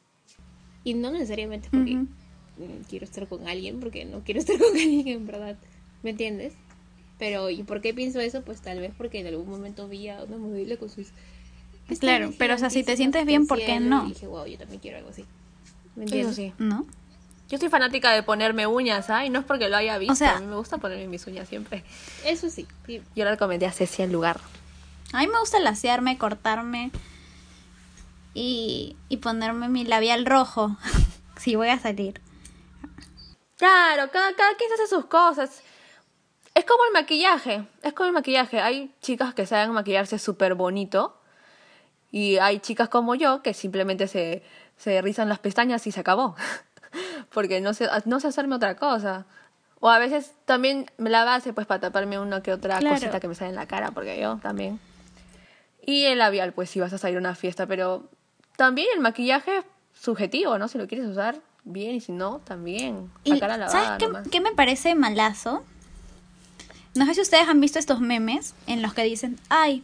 Y 0.83 0.93
no 0.93 1.11
necesariamente 1.11 1.69
porque 1.71 1.95
mm, 1.95 2.83
quiero 2.89 3.05
estar 3.05 3.27
con 3.27 3.47
alguien, 3.47 3.79
porque 3.79 4.05
no 4.05 4.23
quiero 4.23 4.39
estar 4.41 4.57
con 4.59 4.69
alguien 4.69 5.07
en 5.07 5.25
verdad, 5.25 5.57
¿me 6.03 6.11
entiendes? 6.11 6.53
Pero, 7.17 7.49
¿y 7.49 7.63
por 7.63 7.81
qué 7.81 7.93
pienso 7.93 8.19
eso? 8.19 8.43
Pues 8.43 8.61
tal 8.61 8.79
vez 8.79 8.93
porque 8.97 9.19
en 9.19 9.27
algún 9.27 9.47
momento 9.47 9.87
vi 9.87 10.09
a 10.09 10.23
una 10.23 10.37
modelo 10.37 10.77
con 10.77 10.89
sus... 10.89 11.09
Claro, 11.99 12.31
pero, 12.37 12.55
o 12.55 12.57
sea, 12.57 12.69
si 12.69 12.83
te 12.83 12.95
sientes 12.95 13.25
bien, 13.25 13.47
¿por 13.47 13.59
qué 13.59 13.79
no? 13.79 14.05
Y 14.05 14.09
dije, 14.09 14.25
wow, 14.25 14.45
yo 14.45 14.57
también 14.57 14.79
quiero 14.79 14.97
algo 14.97 15.09
así. 15.09 15.25
¿Me 15.95 16.05
Eso 16.05 16.13
entiendes? 16.15 16.35
sí. 16.35 16.53
¿no? 16.57 16.85
Yo 17.49 17.57
soy 17.57 17.67
fanática 17.69 18.11
de 18.13 18.23
ponerme 18.23 18.65
uñas, 18.65 19.09
¿ah? 19.09 19.25
Y 19.25 19.29
no 19.29 19.39
es 19.39 19.45
porque 19.45 19.67
lo 19.69 19.75
haya 19.77 19.97
visto. 19.97 20.13
O 20.13 20.15
sea- 20.15 20.37
a 20.37 20.39
mí 20.39 20.45
me 20.47 20.55
gusta 20.55 20.77
ponerme 20.77 21.07
mis 21.07 21.27
uñas 21.27 21.49
siempre. 21.49 21.83
Eso 22.25 22.49
sí. 22.49 22.65
sí. 22.85 23.01
Yo 23.15 23.25
le 23.25 23.31
recomendé 23.31 23.65
a 23.65 23.71
Ceci 23.73 24.01
el 24.03 24.11
lugar. 24.11 24.39
A 25.13 25.19
mí 25.19 25.27
me 25.27 25.37
gusta 25.39 25.59
lasearme, 25.59 26.17
cortarme 26.17 26.91
y, 28.33 28.95
y 29.09 29.17
ponerme 29.17 29.67
mi 29.69 29.83
labial 29.83 30.25
rojo 30.25 30.77
si 31.37 31.55
voy 31.55 31.67
a 31.69 31.79
salir. 31.79 32.21
Claro, 33.57 34.09
cada, 34.11 34.33
cada 34.35 34.55
quien 34.55 34.71
hace 34.73 34.87
sus 34.87 35.05
cosas. 35.05 35.61
Es 36.53 36.65
como 36.65 36.83
el 36.85 36.93
maquillaje. 36.93 37.65
Es 37.83 37.93
como 37.93 38.07
el 38.07 38.13
maquillaje. 38.13 38.59
Hay 38.61 38.93
chicas 39.01 39.33
que 39.33 39.45
saben 39.45 39.71
maquillarse 39.71 40.19
súper 40.19 40.55
bonito. 40.55 41.17
Y 42.11 42.37
hay 42.37 42.59
chicas 42.59 42.89
como 42.89 43.15
yo 43.15 43.41
que 43.41 43.53
simplemente 43.53 44.07
se, 44.07 44.43
se 44.81 45.01
rizan 45.01 45.29
las 45.29 45.39
pestañas 45.39 45.85
y 45.85 45.91
se 45.91 45.99
acabó. 45.99 46.35
Porque 47.33 47.61
no 47.61 47.73
sé, 47.73 47.87
no 48.05 48.19
sé 48.19 48.27
hacerme 48.27 48.55
otra 48.55 48.75
cosa. 48.75 49.25
O 49.79 49.89
a 49.89 49.99
veces 49.99 50.33
también 50.45 50.85
la 50.97 51.23
base, 51.23 51.53
pues 51.53 51.65
para 51.67 51.79
taparme 51.79 52.19
una 52.19 52.41
que 52.43 52.51
otra 52.51 52.79
Claro. 52.79 52.95
cosita 52.95 53.19
que 53.19 53.27
me 53.27 53.35
sale 53.35 53.49
en 53.51 53.55
la 53.55 53.67
cara, 53.67 53.91
porque 53.91 54.19
yo 54.19 54.37
también. 54.37 54.79
Y 55.85 56.03
el 56.05 56.17
labial, 56.19 56.53
pues 56.53 56.69
si 56.69 56.79
vas 56.79 56.93
a 56.93 56.97
salir 56.97 57.17
a 57.17 57.19
una 57.19 57.35
fiesta, 57.35 57.65
pero 57.65 58.09
también 58.57 58.87
el 58.95 59.01
maquillaje 59.01 59.57
es 59.59 59.65
subjetivo, 59.99 60.57
¿no? 60.57 60.67
Si 60.67 60.77
lo 60.77 60.87
quieres 60.87 61.07
usar, 61.07 61.39
bien, 61.63 61.95
y 61.95 62.01
si 62.01 62.11
no, 62.11 62.39
también. 62.39 63.09
Y, 63.23 63.31
La 63.33 63.39
cara 63.39 63.57
lavada 63.57 63.71
¿Sabes 63.85 63.97
qué, 63.99 64.07
nomás. 64.07 64.27
qué 64.29 64.41
me 64.41 64.51
parece 64.51 64.93
malazo? 64.93 65.63
No 66.93 67.05
sé 67.05 67.15
si 67.15 67.21
ustedes 67.21 67.47
han 67.47 67.61
visto 67.61 67.79
estos 67.79 68.01
memes 68.01 68.53
en 68.67 68.81
los 68.81 68.93
que 68.93 69.03
dicen, 69.03 69.39
ay, 69.49 69.83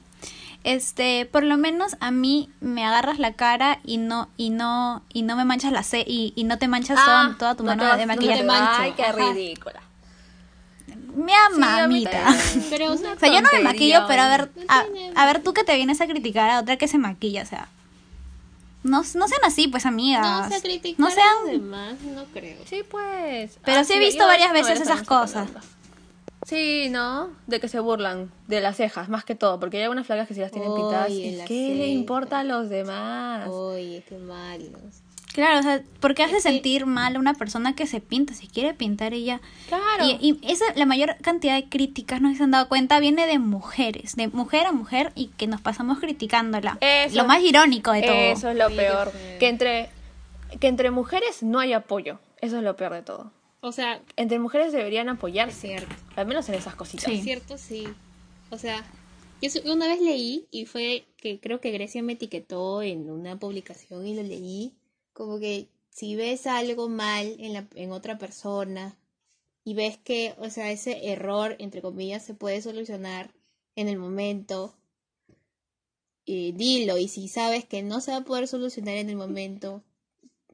este, 0.64 1.26
por 1.26 1.44
lo 1.44 1.58
menos 1.58 1.96
a 2.00 2.12
mí 2.12 2.50
me 2.60 2.86
agarras 2.86 3.20
la 3.20 3.34
cara 3.34 3.80
y 3.86 3.98
no, 3.98 4.30
y 4.38 4.50
no, 4.50 5.04
y 5.14 5.22
no 5.22 5.36
me 5.36 5.46
manchas 5.46 5.72
la 5.72 5.84
ce 5.84 6.04
y, 6.06 6.34
y 6.36 6.44
no 6.44 6.58
te 6.58 6.68
manchas 6.68 6.98
Ah, 7.02 7.06
toda, 7.38 7.38
toda 7.38 7.56
tu 7.56 7.64
no 7.64 7.70
mano 7.72 7.84
te 7.84 7.88
vas- 7.90 7.98
de 7.98 8.06
no 8.06 8.14
te 8.14 8.28
maquillaje. 8.44 8.48
Ay, 8.84 8.94
qué 8.96 9.04
Ajá. 9.04 9.14
ridícula. 9.34 9.82
Mi 11.16 11.32
Sí, 11.32 11.34
a 11.34 11.50
mí 11.50 11.58
mamita. 11.60 12.12
también. 12.12 12.66
Pero, 12.70 12.92
o 12.94 12.98
sea, 12.98 13.16
yo 13.34 13.42
no 13.42 13.50
me 13.52 13.62
maquillo, 13.62 14.04
pero 14.08 14.22
a 14.22 14.30
ver, 14.30 14.52
a, 14.68 14.84
a 15.16 15.26
ver 15.26 15.42
tú 15.44 15.54
que 15.54 15.64
te 15.64 15.76
vienes 15.76 16.00
a 16.02 16.06
criticar 16.08 16.50
a 16.50 16.60
otra 16.60 16.78
que 16.78 16.88
se 16.88 16.98
maquilla, 16.98 17.42
o 17.42 17.46
sea. 17.46 17.70
No, 18.84 19.00
no 19.00 19.28
sean 19.28 19.42
así, 19.44 19.68
pues, 19.68 19.86
amigas. 19.86 20.22
no, 20.22 20.46
o 20.46 20.50
sea, 20.50 20.62
criticar 20.62 21.00
No 21.00 21.08
a 21.08 21.12
sean- 21.12 21.28
los 21.44 21.52
demás, 21.52 21.94
no 22.02 22.24
creo. 22.26 22.58
Sí, 22.66 22.84
pues. 22.90 23.58
Pero 23.66 23.80
Ah, 23.80 23.84
sí 23.84 23.94
he 23.94 24.00
visto 24.00 24.26
varias 24.28 24.50
no, 24.50 24.54
veces 24.54 24.80
esas 24.82 25.02
cosas. 25.04 25.48
hablando. 25.48 25.60
Sí, 26.48 26.88
¿no? 26.90 27.30
De 27.46 27.60
que 27.60 27.68
se 27.68 27.80
burlan 27.82 28.32
de 28.48 28.62
las 28.62 28.78
cejas, 28.78 29.10
más 29.10 29.26
que 29.26 29.36
todo, 29.36 29.60
porque 29.60 29.78
hay 29.78 29.84
algunas 29.84 30.08
flacas 30.08 30.30
que 30.30 30.34
sí 30.34 30.40
las 30.40 30.52
tienen 30.52 30.74
pintadas. 30.74 31.10
¿Y 31.10 31.38
qué 31.46 31.76
le 31.76 31.88
importa 31.90 32.40
a 32.40 32.44
los 32.46 32.70
demás? 32.70 33.50
Oye, 33.50 34.02
qué 34.08 34.18
malos. 34.18 35.02
Claro, 35.34 35.60
o 35.60 35.62
sea, 35.64 35.84
¿por 36.00 36.16
qué 36.16 36.24
hace 36.24 36.40
sentir 36.40 36.86
mal 36.86 37.16
a 37.16 37.20
una 37.20 37.34
persona 37.34 37.76
que 37.76 37.86
se 37.86 38.00
pinta? 38.00 38.34
Si 38.34 38.48
quiere 38.48 38.74
pintar 38.74 39.14
ella. 39.14 39.40
Claro. 39.68 40.06
Y, 40.06 40.18
y 40.22 40.40
esa, 40.52 40.64
la 40.76 40.86
mayor 40.86 41.16
cantidad 41.22 41.54
de 41.56 41.68
críticas, 41.70 42.22
no 42.22 42.30
sé 42.30 42.36
si 42.36 42.38
se 42.40 42.44
han 42.46 42.52
dado 42.52 42.70
cuenta, 42.70 43.00
viene 43.00 43.28
de 43.28 43.38
mujeres, 43.40 44.16
de 44.16 44.30
mujer 44.30 44.66
a 44.68 44.72
mujer 44.72 45.12
y 45.16 45.28
que 45.38 45.46
nos 45.48 45.60
pasamos 45.62 46.00
criticándola. 46.00 46.78
Eso- 46.82 47.18
Lo 47.18 47.26
más 47.26 47.42
irónico 47.44 47.92
de 47.92 48.02
todo. 48.04 48.16
Eso 48.16 48.50
es 48.50 48.56
lo 48.58 48.70
Sí, 48.70 48.76
peor. 48.78 49.12
Que 49.38 49.50
entre, 49.50 49.90
que 50.62 50.68
entre 50.70 50.92
mujeres 50.92 51.44
no 51.44 51.60
hay 51.60 51.74
apoyo. 51.74 52.20
Eso 52.42 52.58
es 52.58 52.64
lo 52.64 52.76
peor 52.78 52.94
de 52.94 53.02
todo. 53.04 53.32
O 53.62 53.72
sea, 53.72 54.02
Entre 54.16 54.40
mujeres 54.40 54.72
deberían 54.72 55.08
es 55.08 55.16
apoyarse. 55.16 55.68
cierto. 55.68 55.96
Al 56.16 56.28
menos 56.28 56.48
en 56.50 56.56
esas 56.56 56.76
cositas. 56.76 57.06
Sí. 57.06 57.16
Es 57.18 57.24
cierto, 57.24 57.58
sí. 57.58 57.88
O 58.50 58.58
sea, 58.58 58.86
yo 59.42 59.74
una 59.74 59.88
vez 59.88 60.02
leí 60.02 60.48
y 60.52 60.66
fue 60.66 61.06
que 61.18 61.40
creo 61.40 61.60
que 61.60 61.72
Grecia 61.72 62.02
me 62.04 62.14
etiquetó 62.14 62.82
en 62.82 63.10
una 63.10 63.38
publicación 63.40 64.06
y 64.08 64.16
lo 64.16 64.24
leí 64.24 64.74
como 65.14 65.40
que 65.40 65.68
si 65.90 66.16
ves 66.16 66.46
algo 66.48 66.90
mal 66.90 67.36
en, 67.40 67.54
la, 67.54 67.68
en 67.76 67.92
otra 67.92 68.18
persona 68.18 68.96
y 69.64 69.74
ves 69.74 69.98
que, 69.98 70.36
o 70.38 70.50
sea, 70.50 70.72
ese 70.72 71.12
error, 71.12 71.56
entre 71.60 71.82
comillas, 71.82 72.24
se 72.24 72.34
puede 72.34 72.62
solucionar 72.62 73.34
en 73.76 73.90
el 73.90 73.98
momento, 73.98 74.74
eh, 76.26 76.54
dilo. 76.56 76.98
Y 76.98 77.08
si 77.08 77.28
sabes 77.28 77.66
que 77.66 77.84
no 77.84 78.00
se 78.00 78.12
va 78.12 78.18
a 78.18 78.24
poder 78.24 78.48
solucionar 78.48 78.96
en 78.96 79.10
el 79.10 79.18
momento 79.18 79.84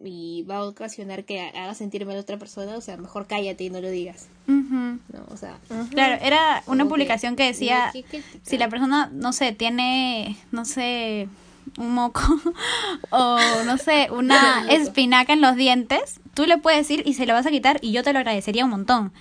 y 0.04 0.44
va 0.44 0.58
a 0.58 0.64
ocasionar 0.64 1.24
que 1.24 1.40
haga 1.40 1.74
sentir 1.76 2.06
mal 2.06 2.18
a 2.18 2.22
otra 2.22 2.38
persona, 2.38 2.76
o 2.78 2.82
sea, 2.82 2.98
mejor 2.98 3.28
cállate 3.28 3.66
y 3.66 3.70
no 3.70 3.80
lo 3.80 3.90
digas. 3.90 4.28
¿no? 4.48 5.00
O 5.30 5.38
sea, 5.38 5.58
Claro, 5.92 6.18
era 6.22 6.64
una 6.68 6.84
que 6.84 6.90
publicación 6.90 7.36
que 7.36 7.46
decía, 7.46 7.92
que 7.94 8.24
si 8.44 8.58
la 8.58 8.70
persona, 8.70 9.10
no 9.14 9.34
sé, 9.34 9.52
tiene, 9.52 10.38
no 10.52 10.66
sé, 10.66 11.28
un 11.78 11.94
moco 11.94 12.22
o, 13.12 13.40
no 13.66 13.78
sé, 13.78 14.10
una 14.12 14.66
espinaca 14.70 15.34
en 15.34 15.42
los 15.42 15.56
dientes, 15.56 16.20
tú 16.34 16.46
le 16.46 16.58
puedes 16.58 16.88
decir 16.88 17.04
y 17.06 17.14
se 17.14 17.26
lo 17.26 17.34
vas 17.34 17.46
a 17.46 17.52
quitar 17.52 17.80
y 17.82 17.92
yo 17.92 18.04
te 18.04 18.14
lo 18.14 18.20
agradecería 18.20 18.66
un 18.66 18.72
montón. 18.72 19.14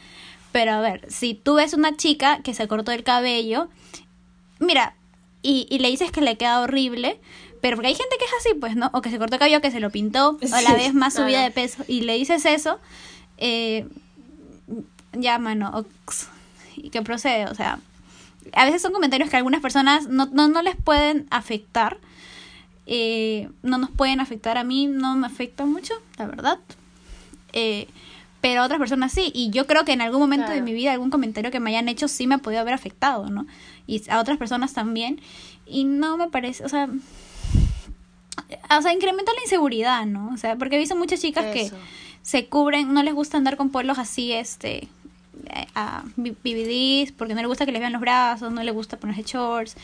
Pero 0.52 0.72
a 0.72 0.80
ver, 0.80 1.10
si 1.10 1.34
tú 1.34 1.54
ves 1.54 1.72
una 1.74 1.96
chica 1.96 2.40
que 2.42 2.54
se 2.54 2.68
cortó 2.68 2.92
el 2.92 3.04
cabello, 3.04 3.68
mira, 4.58 4.96
y, 5.42 5.66
y 5.70 5.78
le 5.78 5.88
dices 5.88 6.12
que 6.12 6.20
le 6.20 6.36
queda 6.36 6.60
horrible, 6.60 7.18
pero 7.62 7.76
porque 7.76 7.88
hay 7.88 7.94
gente 7.94 8.16
que 8.18 8.24
es 8.24 8.32
así, 8.40 8.54
pues, 8.58 8.76
¿no? 8.76 8.90
O 8.92 9.00
que 9.00 9.10
se 9.10 9.18
cortó 9.18 9.36
el 9.36 9.38
cabello, 9.38 9.60
que 9.60 9.70
se 9.70 9.78
lo 9.78 9.90
pintó, 9.90 10.30
o 10.30 10.54
a 10.54 10.62
la 10.62 10.74
vez 10.74 10.92
más 10.92 11.14
subida 11.14 11.42
de 11.42 11.52
peso, 11.52 11.84
y 11.86 12.02
le 12.02 12.14
dices 12.14 12.44
eso, 12.44 12.80
eh, 13.38 13.86
ya, 15.12 15.38
mano, 15.38 15.86
y 16.76 16.90
que 16.90 17.02
procede, 17.02 17.46
o 17.46 17.54
sea, 17.54 17.78
a 18.52 18.64
veces 18.64 18.82
son 18.82 18.92
comentarios 18.92 19.30
que 19.30 19.36
a 19.36 19.38
algunas 19.38 19.60
personas 19.60 20.08
no, 20.08 20.26
no, 20.26 20.48
no 20.48 20.60
les 20.60 20.74
pueden 20.74 21.28
afectar, 21.30 21.98
eh, 22.86 23.48
no 23.62 23.78
nos 23.78 23.90
pueden 23.90 24.18
afectar, 24.18 24.58
a 24.58 24.64
mí 24.64 24.88
no 24.88 25.14
me 25.14 25.28
afecta 25.28 25.64
mucho, 25.64 25.94
la 26.18 26.26
verdad, 26.26 26.58
eh, 27.52 27.86
pero 28.40 28.62
a 28.62 28.64
otras 28.64 28.80
personas 28.80 29.12
sí, 29.12 29.30
y 29.32 29.50
yo 29.50 29.68
creo 29.68 29.84
que 29.84 29.92
en 29.92 30.00
algún 30.00 30.20
momento 30.20 30.50
de 30.50 30.62
mi 30.62 30.72
vida 30.72 30.90
algún 30.90 31.10
comentario 31.10 31.52
que 31.52 31.60
me 31.60 31.70
hayan 31.70 31.88
hecho 31.88 32.08
sí 32.08 32.26
me 32.26 32.34
ha 32.34 32.38
podido 32.38 32.60
haber 32.60 32.74
afectado, 32.74 33.30
¿no? 33.30 33.46
Y 33.86 34.02
a 34.10 34.18
otras 34.18 34.36
personas 34.36 34.72
también, 34.72 35.20
y 35.64 35.84
no 35.84 36.16
me 36.16 36.28
parece, 36.28 36.64
o 36.64 36.68
sea, 36.68 36.88
o 38.76 38.82
sea, 38.82 38.92
incrementa 38.92 39.32
la 39.34 39.40
inseguridad, 39.42 40.06
¿no? 40.06 40.30
O 40.32 40.36
sea, 40.36 40.56
porque 40.56 40.76
he 40.76 40.78
visto 40.78 40.96
muchas 40.96 41.20
chicas 41.20 41.44
que 41.52 41.70
se 42.22 42.46
cubren, 42.46 42.92
no 42.92 43.02
les 43.02 43.14
gusta 43.14 43.36
andar 43.36 43.56
con 43.56 43.70
polos 43.70 43.98
así, 43.98 44.32
este, 44.32 44.88
a 45.74 46.04
BBDs, 46.16 47.12
porque 47.12 47.34
no 47.34 47.40
les 47.40 47.48
gusta 47.48 47.66
que 47.66 47.72
les 47.72 47.80
vean 47.80 47.92
los 47.92 48.00
brazos, 48.00 48.52
no 48.52 48.62
les 48.62 48.74
gusta 48.74 48.96
ponerse 48.98 49.22
shorts 49.22 49.76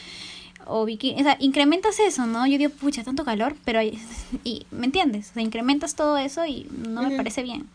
o 0.66 0.84
bikini, 0.84 1.20
o 1.20 1.24
sea, 1.24 1.36
incrementas 1.40 1.98
eso, 1.98 2.26
¿no? 2.26 2.46
Yo 2.46 2.58
digo, 2.58 2.70
pucha, 2.70 3.02
tanto 3.02 3.24
calor, 3.24 3.56
pero 3.64 3.78
hay- 3.78 3.98
y 4.44 4.66
¿me 4.70 4.86
entiendes? 4.86 5.30
O 5.30 5.34
sea, 5.34 5.42
incrementas 5.42 5.94
todo 5.94 6.18
eso 6.18 6.44
y 6.46 6.66
no 6.88 7.02
me 7.02 7.16
parece 7.16 7.42
bien. 7.42 7.68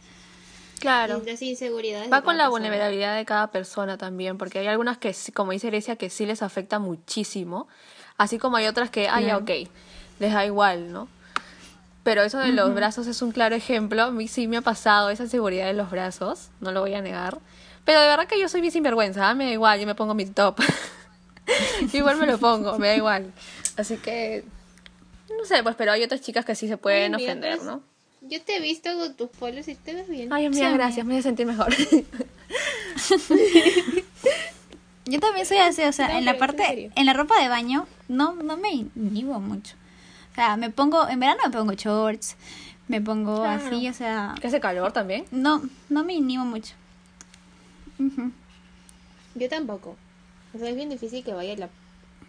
Claro. 0.79 1.21
Y 1.25 1.29
las 1.29 1.41
inseguridades. 1.41 2.11
Va 2.11 2.21
con 2.23 2.37
la 2.37 2.43
persona. 2.45 2.49
vulnerabilidad 2.69 3.15
de 3.15 3.25
cada 3.25 3.47
persona 3.51 3.97
también, 3.97 4.37
porque 4.37 4.59
hay 4.59 4.67
algunas 4.67 4.97
que, 4.97 5.15
como 5.33 5.51
dice 5.53 5.67
Grecia, 5.67 5.95
que 5.95 6.09
sí 6.09 6.25
les 6.25 6.41
afecta 6.43 6.77
muchísimo, 6.79 7.67
así 8.17 8.37
como 8.37 8.57
hay 8.57 8.67
otras 8.67 8.89
que, 8.89 9.07
ah, 9.07 9.21
ya, 9.21 9.39
Claro. 9.39 9.43
ok, 9.43 9.69
les 10.19 10.33
da 10.33 10.45
igual, 10.45 10.91
¿no? 10.91 11.07
Pero 12.03 12.21
eso 12.23 12.37
de 12.39 12.51
los 12.51 12.73
brazos 12.75 13.07
es 13.07 13.21
un 13.21 13.31
claro 13.31 13.55
ejemplo. 13.55 14.03
A 14.03 14.11
mí 14.11 14.27
sí 14.27 14.47
me 14.47 14.57
ha 14.57 14.61
pasado 14.61 15.09
esa 15.09 15.27
seguridad 15.27 15.67
de 15.67 15.73
los 15.73 15.89
brazos, 15.89 16.49
no 16.59 16.71
lo 16.73 16.81
voy 16.81 16.93
a 16.95 17.01
negar. 17.01 17.37
Pero 17.85 18.01
de 18.01 18.07
verdad 18.07 18.27
que 18.27 18.39
yo 18.39 18.49
soy 18.49 18.61
bien 18.61 18.73
sinvergüenza, 18.73 19.29
¿ah? 19.29 19.35
me 19.35 19.45
da 19.45 19.51
igual, 19.51 19.79
yo 19.79 19.85
me 19.85 19.95
pongo 19.95 20.13
mi 20.13 20.25
top. 20.25 20.59
igual 21.93 22.17
me 22.17 22.25
lo 22.25 22.37
pongo, 22.37 22.77
me 22.77 22.87
da 22.87 22.95
igual. 22.95 23.31
Así 23.77 23.97
que, 23.97 24.43
no 25.37 25.45
sé, 25.45 25.63
pues, 25.63 25.75
pero 25.75 25.91
hay 25.93 26.03
otras 26.03 26.21
chicas 26.21 26.43
que 26.45 26.55
sí 26.55 26.67
se 26.67 26.77
pueden 26.77 27.15
Ay, 27.15 27.25
amiga, 27.27 27.31
ofender, 27.31 27.63
¿no? 27.63 27.81
Yo 28.21 28.41
te 28.41 28.57
he 28.57 28.59
visto 28.61 28.89
con 28.97 29.13
tus 29.15 29.29
polos 29.29 29.67
y 29.67 29.75
te 29.75 29.93
ves 29.93 30.07
bien. 30.07 30.31
Ay, 30.31 30.45
amiga, 30.45 30.69
Sí, 30.69 30.73
gracias, 30.73 31.05
me 31.05 31.13
voy 31.13 31.19
a 31.19 31.23
sentir 31.23 31.45
mejor. 31.45 31.73
Yo 35.05 35.19
también 35.19 35.45
soy 35.45 35.57
así, 35.57 35.83
o 35.83 35.91
sea, 35.91 36.07
No, 36.09 36.17
en 36.19 36.25
la 36.25 36.31
en 36.31 36.37
parte, 36.39 36.65
serio. 36.65 36.91
en 36.95 37.05
la 37.05 37.13
ropa 37.13 37.41
de 37.41 37.49
baño, 37.49 37.85
no, 38.07 38.33
no 38.35 38.55
me 38.57 38.71
inhibo 38.71 39.39
mucho. 39.39 39.75
O 40.33 40.35
sea, 40.35 40.57
me 40.57 40.69
pongo, 40.69 41.07
en 41.07 41.19
verano 41.19 41.39
me 41.45 41.51
pongo 41.51 41.73
shorts, 41.73 42.35
me 42.87 42.99
pongo 43.01 43.37
Claro. 43.43 43.65
así, 43.65 43.87
o 43.87 43.93
sea, 43.93 44.35
que 44.41 44.47
hace 44.47 44.59
calor 44.59 44.91
también. 44.91 45.25
no, 45.31 45.61
no 45.89 46.03
me 46.03 46.13
inhibo 46.13 46.43
mucho. 46.43 46.73
Yo 49.35 49.49
tampoco. 49.49 49.95
O 50.53 50.59
sea, 50.59 50.69
es 50.69 50.75
bien 50.75 50.89
difícil 50.89 51.23
que 51.23 51.33
vaya 51.33 51.53
a 51.53 51.57
la. 51.57 51.69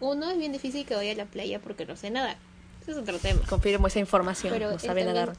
Uno, 0.00 0.30
es 0.30 0.38
bien 0.38 0.52
difícil 0.52 0.86
que 0.86 0.94
vaya 0.94 1.12
a 1.12 1.16
la 1.16 1.24
playa 1.26 1.58
porque 1.60 1.86
no 1.86 1.96
sé 1.96 2.10
nadar. 2.10 2.36
Ese 2.82 2.92
es 2.92 2.96
otro 2.96 3.18
tema. 3.18 3.40
Confirmo 3.48 3.86
esa 3.86 3.98
información, 4.00 4.52
Pero 4.52 4.70
no 4.70 4.78
sabe 4.78 5.02
también- 5.04 5.06
nadar. 5.26 5.36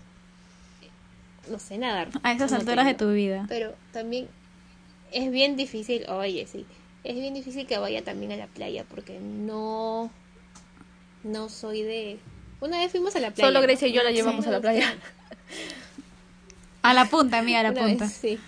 No 1.50 1.60
sé 1.60 1.78
nadar. 1.78 2.10
A 2.24 2.32
esas 2.34 2.52
No 2.52 2.58
alturas 2.58 2.86
de 2.86 2.96
tu 2.96 3.12
vida. 3.12 3.46
Pero 3.48 3.76
también 3.94 4.28
es 5.12 5.30
bien 5.32 5.56
difícil, 5.56 6.04
oye, 6.10 6.48
sí. 6.48 6.66
Es 7.04 7.14
bien 7.16 7.36
difícil 7.36 7.68
que 7.68 7.78
vaya 7.78 8.04
también 8.04 8.32
a 8.32 8.36
la 8.38 8.48
playa 8.48 8.84
porque 8.90 9.20
no. 9.20 10.10
No 11.24 11.50
soy 11.50 11.84
de. 11.84 12.20
Una 12.62 12.80
vez 12.80 12.92
fuimos 12.92 13.16
a 13.16 13.20
la 13.20 13.32
playa. 13.32 13.48
Solo 13.48 13.60
¿no? 13.60 13.64
Grecia 13.64 13.88
y 13.88 13.92
yo 13.94 14.02
la 14.04 14.10
Sí, 14.10 14.16
llevamos 14.16 14.48
a 14.48 14.52
la 14.52 14.60
playa. 14.62 14.96
A 16.82 16.94
la 16.94 17.06
punta, 17.06 17.40
amiga, 17.40 17.60
a 17.60 17.64
la 17.64 17.72
Una 17.72 17.82
punta. 17.82 18.06
vez, 18.06 18.14
sí. 18.14 18.40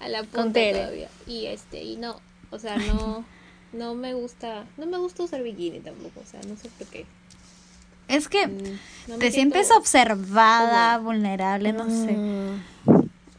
A 0.00 0.08
la 0.08 0.20
punta 0.22 0.42
Con 0.42 0.52
todavía. 0.52 1.08
Y 1.26 1.46
este, 1.46 1.82
y 1.82 1.96
no, 1.96 2.20
o 2.50 2.58
sea, 2.58 2.76
no, 2.78 3.24
no 3.72 3.94
me 3.94 4.14
gusta, 4.14 4.64
no 4.76 4.86
me 4.86 4.98
gusta 4.98 5.22
usar 5.22 5.42
bikini 5.42 5.80
tampoco, 5.80 6.20
o 6.20 6.26
sea, 6.26 6.40
no 6.48 6.56
sé 6.56 6.68
por 6.78 6.86
qué. 6.88 7.06
Es 8.08 8.28
que 8.28 8.46
Mm, 8.48 8.78
no 9.08 9.18
te 9.18 9.30
sientes 9.30 9.70
observada, 9.70 10.98
vulnerable, 10.98 11.72
no 11.72 11.84
sé. 11.84 12.12
Mm. 12.12 12.62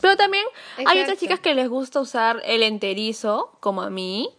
Pero 0.02 0.18
también 0.18 0.44
hay 0.86 1.02
otras 1.02 1.18
chicas 1.20 1.40
que 1.40 1.54
les 1.56 1.68
gusta 1.70 2.00
usar 2.00 2.42
el 2.46 2.64
enterizo, 2.64 3.56
como 3.60 3.82
a 3.82 3.90
mí, 3.90 4.30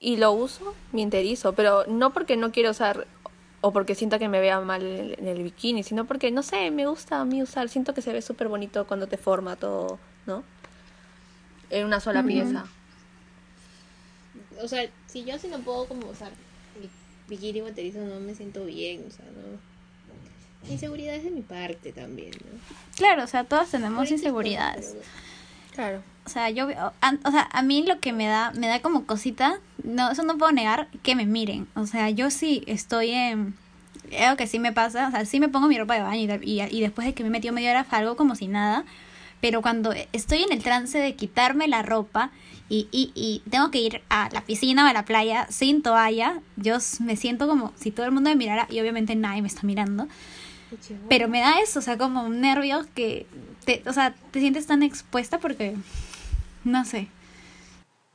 y 0.00 0.16
lo 0.16 0.32
uso, 0.32 0.74
mi 0.92 1.02
enterizo, 1.02 1.52
pero 1.54 1.84
no 1.86 2.12
porque 2.12 2.36
no 2.36 2.50
quiero 2.50 2.70
usar 2.70 3.06
o 3.62 3.72
porque 3.72 3.94
sienta 3.94 4.18
que 4.18 4.28
me 4.28 4.40
vea 4.40 4.60
mal 4.60 4.82
en 4.82 4.98
el, 4.98 5.18
en 5.18 5.28
el 5.28 5.42
bikini, 5.42 5.84
sino 5.84 6.04
porque, 6.04 6.30
no 6.30 6.42
sé, 6.42 6.70
me 6.70 6.86
gusta 6.86 7.20
a 7.20 7.24
mí 7.24 7.42
usar, 7.42 7.68
siento 7.68 7.94
que 7.94 8.02
se 8.02 8.12
ve 8.12 8.20
súper 8.20 8.48
bonito 8.48 8.86
cuando 8.86 9.06
te 9.06 9.16
forma 9.16 9.56
todo, 9.56 9.98
¿no? 10.26 10.42
En 11.70 11.86
una 11.86 12.00
sola 12.00 12.24
pieza. 12.24 12.66
O 14.60 14.68
sea, 14.68 14.90
si 15.06 15.24
yo 15.24 15.38
sí 15.38 15.46
no 15.48 15.60
puedo 15.60 15.86
como 15.86 16.08
usar 16.08 16.32
mi 16.80 16.90
bikini 17.28 17.60
o 17.60 17.68
enterizo, 17.68 18.00
no 18.00 18.18
me 18.20 18.34
siento 18.34 18.64
bien, 18.64 19.04
o 19.06 19.10
sea, 19.10 19.24
no. 19.26 19.72
Inseguridades 20.70 21.24
de 21.24 21.30
mi 21.30 21.42
parte 21.42 21.92
también, 21.92 22.32
¿no? 22.32 22.58
Claro, 22.96 23.24
o 23.24 23.26
sea, 23.28 23.44
todas 23.44 23.70
tenemos 23.70 24.10
inseguridades. 24.10 24.96
Claro. 25.72 26.02
O 26.24 26.28
sea, 26.28 26.50
yo, 26.50 26.68
o 26.68 27.30
sea, 27.30 27.48
a 27.52 27.62
mí 27.62 27.84
lo 27.86 27.98
que 27.98 28.12
me 28.12 28.26
da, 28.26 28.52
me 28.52 28.68
da 28.68 28.80
como 28.80 29.06
cosita, 29.06 29.58
no, 29.82 30.10
eso 30.10 30.22
no 30.22 30.38
puedo 30.38 30.52
negar, 30.52 30.88
que 31.02 31.16
me 31.16 31.26
miren. 31.26 31.66
O 31.74 31.86
sea, 31.86 32.10
yo 32.10 32.30
sí 32.30 32.62
estoy 32.66 33.10
en, 33.10 33.54
algo 34.18 34.36
que 34.36 34.46
sí 34.46 34.58
me 34.58 34.72
pasa, 34.72 35.08
o 35.08 35.10
sea, 35.10 35.24
sí 35.24 35.40
me 35.40 35.48
pongo 35.48 35.66
mi 35.66 35.78
ropa 35.78 35.94
de 35.94 36.02
baño 36.02 36.38
y, 36.42 36.60
y, 36.60 36.62
y 36.62 36.80
después 36.80 37.06
de 37.06 37.14
que 37.14 37.22
me 37.22 37.28
he 37.28 37.32
metido 37.32 37.52
media 37.52 37.70
hora 37.70 37.84
salgo 37.84 38.16
como 38.16 38.36
si 38.36 38.46
nada, 38.46 38.84
pero 39.40 39.62
cuando 39.62 39.92
estoy 40.12 40.42
en 40.42 40.52
el 40.52 40.62
trance 40.62 40.98
de 40.98 41.16
quitarme 41.16 41.66
la 41.66 41.82
ropa 41.82 42.30
y, 42.68 42.88
y, 42.92 43.10
y 43.14 43.42
tengo 43.50 43.70
que 43.70 43.80
ir 43.80 44.02
a 44.08 44.28
la 44.32 44.42
piscina 44.42 44.86
o 44.86 44.88
a 44.88 44.92
la 44.92 45.04
playa 45.04 45.46
sin 45.50 45.82
toalla, 45.82 46.40
yo 46.56 46.78
me 47.00 47.16
siento 47.16 47.48
como 47.48 47.72
si 47.76 47.90
todo 47.90 48.06
el 48.06 48.12
mundo 48.12 48.30
me 48.30 48.36
mirara 48.36 48.68
y 48.70 48.80
obviamente 48.80 49.16
nadie 49.16 49.42
me 49.42 49.48
está 49.48 49.62
mirando. 49.64 50.06
Pero 51.08 51.28
me 51.28 51.40
da 51.40 51.60
eso, 51.60 51.80
o 51.80 51.82
sea, 51.82 51.98
como 51.98 52.28
nervios 52.28 52.86
que, 52.94 53.26
te, 53.64 53.82
o 53.86 53.92
sea, 53.92 54.14
te 54.30 54.40
sientes 54.40 54.66
tan 54.66 54.82
expuesta 54.82 55.38
porque, 55.38 55.76
no 56.64 56.84
sé. 56.84 57.08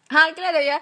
Ah, 0.10 0.28
claro, 0.36 0.60
ya. 0.62 0.82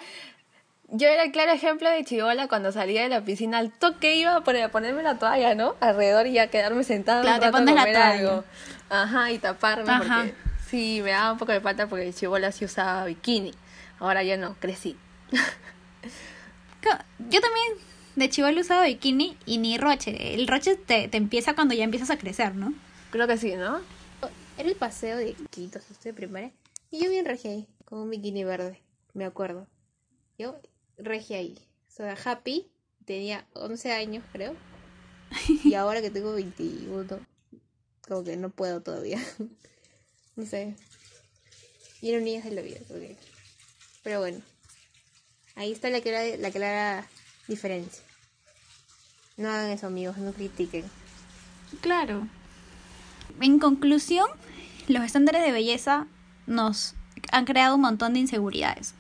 Yo 0.90 1.08
era 1.08 1.24
el 1.24 1.32
claro 1.32 1.52
ejemplo 1.52 1.90
de 1.90 2.04
chivola 2.06 2.48
cuando 2.48 2.72
salía 2.72 3.02
de 3.02 3.10
la 3.10 3.22
piscina 3.26 3.58
al 3.58 3.72
toque 3.72 4.16
iba 4.18 4.36
a 4.36 4.44
poner- 4.44 4.64
a 4.64 4.70
ponerme 4.70 5.02
la 5.02 5.18
toalla, 5.18 5.56
¿no? 5.56 5.76
Alrededor 5.80 6.28
y 6.28 6.34
ya 6.34 6.48
quedarme 6.48 6.84
sentada 6.84 7.22
Claro, 7.24 7.38
un 7.38 7.52
te 7.52 7.52
pones 7.52 7.76
la 7.76 7.82
toalla. 7.84 8.10
algo. 8.12 8.44
Ajá, 8.90 9.32
y 9.32 9.40
taparme 9.40 9.92
Ajá. 9.92 10.18
porque 10.22 10.36
sí, 10.70 11.02
me 11.04 11.10
daba 11.12 11.32
un 11.32 11.40
poco 11.40 11.52
de 11.54 11.60
falta 11.62 11.88
porque 11.88 12.14
chivola 12.14 12.52
sí 12.52 12.66
usaba 12.66 13.06
bikini. 13.06 13.52
Ahora 14.00 14.22
ya 14.22 14.38
no, 14.38 14.54
crecí. 14.60 14.96
Yo 17.18 17.42
también 17.42 17.68
de 18.16 18.30
chivolo 18.30 18.62
usaba 18.62 18.84
bikini 18.86 19.38
y 19.48 19.58
ni 19.58 19.78
roche. 19.80 20.36
El 20.36 20.48
roche 20.48 20.76
te, 20.76 21.08
te 21.08 21.18
empieza 21.18 21.56
cuando 21.56 21.74
ya 21.74 21.84
empiezas 21.84 22.12
a 22.12 22.18
crecer, 22.18 22.54
¿no? 22.54 22.74
Creo 23.10 23.28
que 23.28 23.38
sí, 23.38 23.56
¿no? 23.56 23.80
Era 24.58 24.70
el 24.70 24.76
paseo 24.76 25.18
de 25.18 25.34
Quito, 25.50 25.80
estoy 25.80 26.12
de 26.12 26.14
primaria. 26.14 26.52
Y 26.96 27.04
yo 27.04 27.10
bien 27.10 27.26
regia 27.26 27.52
ahí, 27.52 27.68
con 27.84 28.00
un 28.00 28.10
bikini 28.10 28.46
verde, 28.46 28.82
me 29.14 29.26
acuerdo. 29.26 29.68
Yo 30.38 30.56
regia 30.98 31.40
ahí. 31.40 31.58
O 31.90 31.92
sea, 31.92 32.16
happy, 32.24 32.72
tenía 33.04 33.46
11 33.52 33.92
años, 33.92 34.24
creo. 34.32 34.56
Y 35.66 35.74
ahora 35.76 36.02
que 36.02 36.10
tengo 36.10 36.32
21, 36.32 37.20
como 38.08 38.24
que 38.24 38.38
no 38.38 38.50
puedo 38.50 38.82
todavía. 38.82 39.20
No 40.38 40.46
sé. 40.46 40.76
Y 42.02 42.10
eran 42.10 42.26
niñas 42.26 42.44
de 42.44 42.52
la 42.52 42.62
vida. 42.62 42.80
Pero 44.04 44.20
bueno. 44.20 44.42
Ahí 45.56 45.72
está 45.72 45.90
la 45.90 46.02
clara, 46.02 46.36
la 46.38 46.52
clara 46.52 47.10
diferencia. 47.48 48.04
No 49.38 49.50
hagan 49.50 49.72
eso, 49.72 49.88
amigos, 49.88 50.18
no 50.18 50.34
critiquen. 50.34 50.84
Claro. 51.80 52.28
En 53.40 53.60
conclusión, 53.60 54.28
los 54.90 55.04
estándares 55.06 55.42
de 55.42 55.54
belleza 55.54 56.10
nos 56.48 56.96
han 57.32 57.46
creado 57.46 57.76
un 57.76 57.82
montón 57.82 58.14
de 58.14 58.20
inseguridades. 58.20 58.94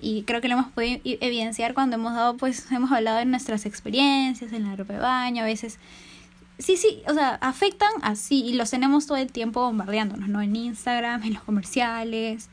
Y 0.00 0.22
creo 0.22 0.40
que 0.40 0.48
lo 0.48 0.54
hemos 0.54 0.70
podido 0.72 1.00
evidenciar 1.04 1.74
cuando 1.74 1.96
hemos 1.96 2.14
dado, 2.14 2.36
pues, 2.36 2.70
hemos 2.70 2.92
hablado 2.92 3.18
de 3.18 3.24
nuestras 3.24 3.64
experiencias 3.66 4.52
en 4.52 4.64
la 4.64 4.76
ropa 4.76 4.94
de 4.94 4.98
baño, 4.98 5.42
a 5.42 5.46
veces. 5.46 5.78
Sí, 6.58 6.76
sí, 6.76 7.02
o 7.06 7.14
sea, 7.14 7.34
afectan 7.36 7.90
así 8.02 8.42
y 8.44 8.54
los 8.54 8.70
tenemos 8.70 9.06
todo 9.06 9.18
el 9.18 9.30
tiempo 9.30 9.60
bombardeándonos, 9.60 10.28
¿no? 10.28 10.40
En 10.40 10.56
Instagram, 10.56 11.22
en 11.22 11.34
los 11.34 11.42
comerciales 11.42 12.48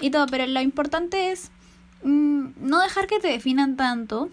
y 0.00 0.10
todo, 0.10 0.26
pero 0.26 0.46
lo 0.46 0.60
importante 0.60 1.32
es 1.32 1.50
mm, 2.04 2.50
no 2.60 2.80
dejar 2.80 3.06
que 3.08 3.18
te 3.18 3.28
definan 3.28 3.76
tanto, 3.76 4.28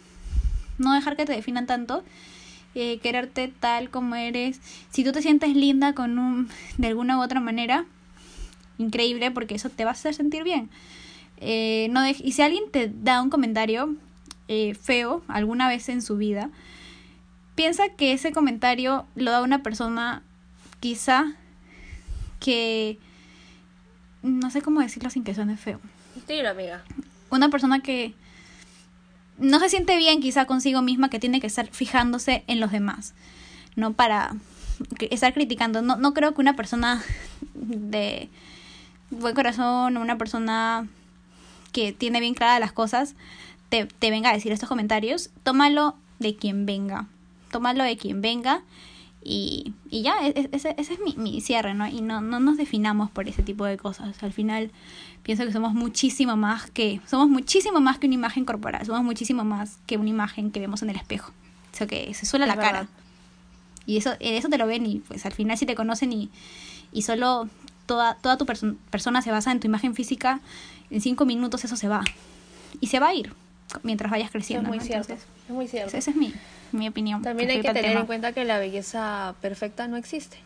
no 0.77 0.93
dejar 0.93 1.15
que 1.15 1.25
te 1.25 1.33
definan 1.33 1.65
tanto, 1.65 2.03
eh, 2.75 2.99
quererte 2.99 3.51
tal 3.59 3.89
como 3.89 4.15
eres. 4.15 4.61
Si 4.91 5.03
tú 5.03 5.11
te 5.11 5.21
sientes 5.23 5.55
linda 5.55 5.93
con 5.93 6.19
un, 6.19 6.49
de 6.77 6.87
alguna 6.87 7.17
u 7.17 7.23
otra 7.23 7.39
manera, 7.39 7.85
increíble 8.79 9.29
porque 9.29 9.55
eso 9.55 9.69
te 9.69 9.83
va 9.83 9.91
a 9.91 9.93
hacer 9.93 10.15
sentir 10.15 10.43
bien. 10.43 10.69
Eh, 11.37 11.87
no 11.91 12.05
y 12.07 12.31
si 12.31 12.41
alguien 12.41 12.63
te 12.71 12.91
da 12.93 13.21
un 13.21 13.29
comentario 13.29 13.95
eh, 14.47 14.73
feo 14.73 15.21
alguna 15.27 15.67
vez 15.67 15.87
en 15.89 16.01
su 16.01 16.17
vida, 16.17 16.49
piensa 17.55 17.89
que 17.89 18.13
ese 18.13 18.31
comentario 18.31 19.05
lo 19.15 19.31
da 19.31 19.43
una 19.43 19.61
persona 19.61 20.23
quizá 20.79 21.33
que 22.39 22.97
no 24.23 24.49
sé 24.49 24.61
cómo 24.61 24.81
decirlo 24.81 25.09
sin 25.09 25.23
que 25.23 25.35
suene 25.35 25.55
feo. 25.55 25.79
Tiro, 26.25 26.49
amiga. 26.49 26.83
Una 27.29 27.49
persona 27.49 27.81
que 27.81 28.13
no 29.37 29.59
se 29.59 29.69
siente 29.69 29.97
bien 29.97 30.19
quizá 30.21 30.45
consigo 30.45 30.81
misma 30.81 31.09
que 31.09 31.19
tiene 31.19 31.39
que 31.39 31.47
estar 31.47 31.67
fijándose 31.67 32.43
en 32.47 32.59
los 32.59 32.71
demás, 32.71 33.13
no 33.75 33.93
para 33.93 34.35
estar 35.09 35.33
criticando. 35.33 35.81
No, 35.81 35.95
no 35.95 36.13
creo 36.13 36.33
que 36.33 36.41
una 36.41 36.55
persona 36.55 37.03
de 37.53 38.29
buen 39.11 39.35
corazón, 39.35 39.97
una 39.97 40.17
persona 40.17 40.87
que 41.71 41.93
tiene 41.93 42.19
bien 42.19 42.33
claras 42.33 42.59
las 42.59 42.71
cosas, 42.71 43.15
te, 43.69 43.85
te 43.85 44.09
venga 44.09 44.29
a 44.29 44.33
decir 44.33 44.51
estos 44.51 44.69
comentarios. 44.69 45.29
Tómalo 45.43 45.95
de 46.19 46.35
quien 46.35 46.65
venga. 46.65 47.07
Tómalo 47.51 47.83
de 47.83 47.97
quien 47.97 48.21
venga. 48.21 48.61
Y, 49.21 49.73
y 49.89 50.01
ya, 50.01 50.15
e- 50.25 50.29
e- 50.29 50.49
ese, 50.53 50.75
ese 50.77 50.93
es 50.93 50.99
mi, 50.99 51.13
mi 51.15 51.41
cierre, 51.41 51.73
¿no? 51.73 51.87
Y 51.87 52.01
no, 52.01 52.21
no 52.21 52.39
nos 52.39 52.57
definamos 52.57 53.11
por 53.11 53.27
ese 53.27 53.43
tipo 53.43 53.65
de 53.65 53.77
cosas. 53.77 54.23
Al 54.23 54.31
final, 54.33 54.71
pienso 55.23 55.45
que 55.45 55.51
somos 55.51 55.73
muchísimo 55.73 56.37
más 56.37 56.71
que, 56.71 57.01
somos 57.05 57.27
muchísimo 57.27 57.79
más 57.81 57.99
que 57.99 58.07
una 58.07 58.15
imagen 58.15 58.45
corporal, 58.45 58.85
somos 58.85 59.03
muchísimo 59.03 59.43
más 59.43 59.77
que 59.85 59.97
una 59.97 60.09
imagen 60.09 60.51
que 60.51 60.59
vemos 60.59 60.81
en 60.83 60.89
el 60.89 60.95
espejo. 60.95 61.31
O 61.73 61.77
sea, 61.77 61.85
que 61.85 62.13
se 62.13 62.25
suela 62.25 62.45
la 62.45 62.55
cara. 62.55 62.87
Y 63.85 63.97
eso, 63.97 64.13
en 64.19 64.35
eso 64.35 64.49
te 64.49 64.57
lo 64.57 64.67
ven 64.67 64.85
y 64.85 64.99
pues 64.99 65.25
al 65.25 65.33
final 65.33 65.57
si 65.57 65.65
te 65.65 65.75
conocen 65.75 66.13
y, 66.13 66.29
y 66.91 67.01
solo 67.01 67.49
toda, 67.89 68.13
toda 68.21 68.37
tu 68.37 68.45
perso- 68.45 68.77
persona 68.91 69.21
se 69.23 69.31
basa 69.31 69.51
en 69.51 69.59
tu 69.59 69.65
imagen 69.67 69.95
física, 69.95 70.39
en 70.91 71.01
cinco 71.01 71.25
minutos 71.25 71.65
eso 71.65 71.75
se 71.75 71.87
va. 71.87 72.01
Y 72.79 72.87
se 72.87 72.99
va 72.99 73.07
a 73.07 73.13
ir 73.15 73.33
mientras 73.83 74.11
vayas 74.11 74.27
Es 74.27 74.31
creciendo. 74.31 74.69
muy 74.69 74.77
¿no? 74.77 74.83
cierto. 74.83 75.13
Entonces, 75.13 75.27
Es 75.47 75.53
muy 75.53 75.67
cierto. 75.67 75.97
esa 75.97 76.11
es 76.11 76.15
mi, 76.15 76.33
mi 76.71 76.87
opinión. 76.87 77.21
También 77.23 77.49
hay 77.49 77.61
que 77.61 77.73
tener 77.73 77.97
en 77.97 78.05
cuenta 78.05 78.31
que 78.31 78.45
la 78.45 78.59
belleza 78.59 79.33
perfecta 79.41 79.87
no 79.87 79.97
existe. 79.97 80.37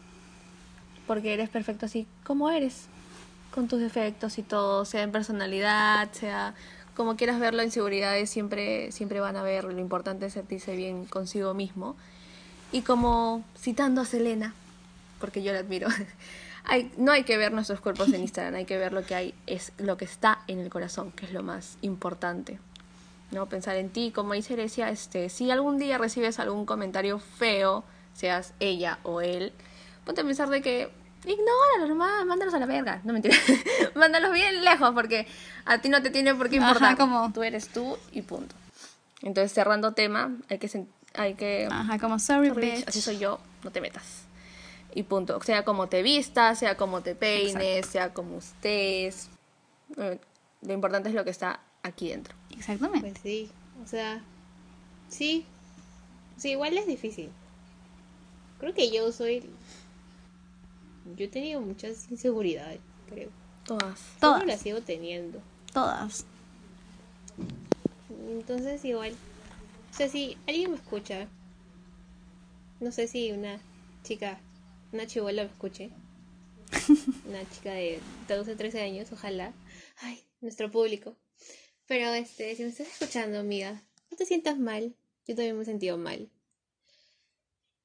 Porque 1.05 1.33
eres 1.33 1.49
perfecto 1.49 1.85
así 1.85 2.07
como 2.23 2.49
eres. 2.49 2.85
Con 3.53 3.67
tus 3.67 3.79
defectos 3.81 4.37
y 4.39 4.41
todo, 4.43 4.85
sea 4.85 5.03
en 5.03 5.11
personalidad, 5.11 6.09
sea 6.13 6.55
como 6.95 7.15
quieras 7.17 7.39
verlo, 7.39 7.61
inseguridades 7.61 8.29
siempre, 8.29 8.91
siempre 8.91 9.19
van 9.19 9.35
a 9.35 9.43
ver. 9.43 9.65
Lo 9.65 9.79
importante 9.79 10.25
es 10.27 10.33
sentirse 10.33 10.75
bien 10.75 11.05
consigo 11.05 11.53
mismo. 11.53 11.95
Y 12.71 12.81
como 12.83 13.43
citando 13.59 14.01
a 14.01 14.05
Selena, 14.05 14.53
porque 15.19 15.43
yo 15.43 15.51
la 15.53 15.59
admiro, 15.59 15.87
hay, 16.65 16.91
no 16.97 17.11
hay 17.11 17.23
que 17.23 17.37
ver 17.37 17.51
nuestros 17.51 17.79
cuerpos 17.81 18.11
en 18.13 18.21
Instagram, 18.21 18.55
hay 18.55 18.65
que 18.65 18.77
ver 18.77 18.93
lo 18.93 19.05
que 19.05 19.15
hay, 19.15 19.33
es 19.47 19.71
lo 19.77 19.97
que 19.97 20.05
está 20.05 20.39
en 20.47 20.59
el 20.59 20.69
corazón, 20.69 21.11
que 21.11 21.25
es 21.25 21.33
lo 21.33 21.43
más 21.43 21.77
importante. 21.81 22.59
¿no? 23.31 23.47
Pensar 23.47 23.75
en 23.77 23.89
ti, 23.89 24.11
como 24.13 24.33
dice 24.33 24.53
Grecia, 24.55 24.89
este, 24.89 25.29
si 25.29 25.49
algún 25.51 25.77
día 25.79 25.97
recibes 25.97 26.39
algún 26.39 26.65
comentario 26.65 27.17
feo, 27.19 27.83
seas 28.13 28.53
ella 28.59 28.99
o 29.03 29.21
él, 29.21 29.51
ponte 30.05 30.21
a 30.21 30.23
pensar 30.23 30.49
de 30.49 30.61
que 30.61 30.91
ignóralos 31.25 31.89
nomás, 31.89 32.25
mándalos 32.25 32.53
a 32.53 32.59
la 32.59 32.65
verga. 32.67 33.01
No 33.03 33.13
mentira. 33.13 33.35
mándalos 33.95 34.31
bien 34.33 34.63
lejos 34.63 34.91
porque 34.93 35.25
a 35.65 35.79
ti 35.79 35.89
no 35.89 36.01
te 36.03 36.11
tiene 36.11 36.35
por 36.35 36.49
qué 36.49 36.57
Ajá, 36.59 36.67
importar. 36.67 36.97
como- 36.97 37.31
Tú 37.33 37.41
eres 37.43 37.69
tú 37.69 37.97
y 38.11 38.21
punto. 38.21 38.53
Entonces, 39.21 39.51
cerrando 39.53 39.93
tema, 39.93 40.31
hay 40.49 40.59
que 40.59 40.85
hay 41.15 41.33
que 41.35 41.67
Ajá, 41.71 41.97
como 41.97 42.19
sorry, 42.19 42.49
Sorry, 42.49 42.71
bitch. 42.71 42.87
así 42.87 43.01
soy 43.01 43.17
yo, 43.19 43.39
no 43.63 43.71
te 43.71 43.81
metas. 43.81 44.25
Y 44.93 45.03
punto. 45.03 45.41
Sea 45.41 45.65
como 45.65 45.87
te 45.87 46.03
vistas, 46.03 46.59
sea 46.59 46.77
como 46.77 47.01
te 47.01 47.15
peines, 47.15 47.87
sea 47.87 48.13
como 48.13 48.37
estés. 48.37 49.29
Eh, 49.97 50.19
Lo 50.61 50.73
importante 50.73 51.09
es 51.09 51.15
lo 51.15 51.23
que 51.23 51.31
está 51.31 51.59
aquí 51.81 52.09
dentro. 52.09 52.35
Exactamente. 52.51 53.09
Pues 53.09 53.19
sí, 53.21 53.49
o 53.83 53.87
sea, 53.87 54.21
sí, 55.09 55.45
sí, 56.37 56.51
igual 56.51 56.77
es 56.77 56.87
difícil. 56.87 57.29
Creo 58.59 58.73
que 58.73 58.89
yo 58.91 59.11
soy, 59.11 59.43
yo 61.17 61.25
he 61.25 61.27
tenido 61.27 61.59
muchas 61.59 62.09
inseguridades, 62.09 62.79
creo. 63.09 63.29
Todas. 63.65 63.81
Todas. 63.83 64.19
Todas 64.19 64.45
las 64.45 64.61
sigo 64.61 64.81
teniendo. 64.81 65.41
Todas. 65.73 66.25
Entonces 68.29 68.85
igual, 68.85 69.13
o 69.91 69.95
sea, 69.95 70.07
si 70.07 70.37
alguien 70.47 70.71
me 70.71 70.77
escucha, 70.77 71.27
no 72.79 72.91
sé 72.91 73.07
si 73.07 73.31
una 73.31 73.59
chica, 74.03 74.39
una 74.93 75.07
chivola 75.07 75.43
me 75.43 75.49
escuche, 75.49 75.89
una 77.27 77.49
chica 77.49 77.73
de 77.73 77.99
12, 78.27 78.55
13 78.55 78.81
años, 78.81 79.11
ojalá, 79.11 79.53
ay, 79.97 80.23
nuestro 80.39 80.69
público. 80.69 81.17
Pero 81.87 82.13
este, 82.13 82.55
si 82.55 82.63
me 82.63 82.69
estás 82.69 82.87
escuchando, 82.87 83.39
amiga, 83.39 83.83
no 84.11 84.17
te 84.17 84.25
sientas 84.25 84.57
mal, 84.57 84.95
yo 85.27 85.35
también 85.35 85.57
me 85.57 85.63
he 85.63 85.65
sentido 85.65 85.97
mal. 85.97 86.29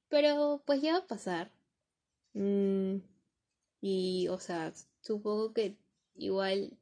Pero 0.09 0.62
pues 0.66 0.83
ya 0.83 0.92
va 0.92 0.99
a 0.99 1.07
pasar. 1.07 1.51
Mm, 2.35 2.99
y, 3.81 4.29
o 4.29 4.38
sea, 4.38 4.73
supongo 5.01 5.55
que 5.55 5.77
igual 6.14 6.77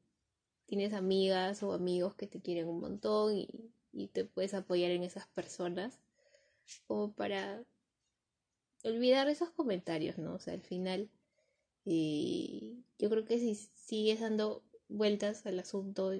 tienes 0.66 0.92
amigas 0.92 1.62
o 1.62 1.72
amigos 1.72 2.16
que 2.16 2.26
te 2.26 2.40
quieren 2.40 2.68
un 2.68 2.80
montón 2.80 3.36
y, 3.36 3.48
y 3.92 4.08
te 4.08 4.24
puedes 4.24 4.54
apoyar 4.54 4.90
en 4.90 5.04
esas 5.04 5.28
personas 5.28 6.00
como 6.88 7.12
para 7.12 7.64
olvidar 8.86 9.28
esos 9.28 9.50
comentarios, 9.50 10.18
¿no? 10.18 10.34
O 10.34 10.38
sea, 10.40 10.54
al 10.54 10.62
final 10.62 11.10
Y 11.84 12.84
yo 12.98 13.10
creo 13.10 13.24
que 13.26 13.38
si 13.40 13.54
sigues 13.56 14.20
dando 14.20 14.62
vueltas 14.88 15.46
al 15.46 15.58
asunto, 15.60 16.12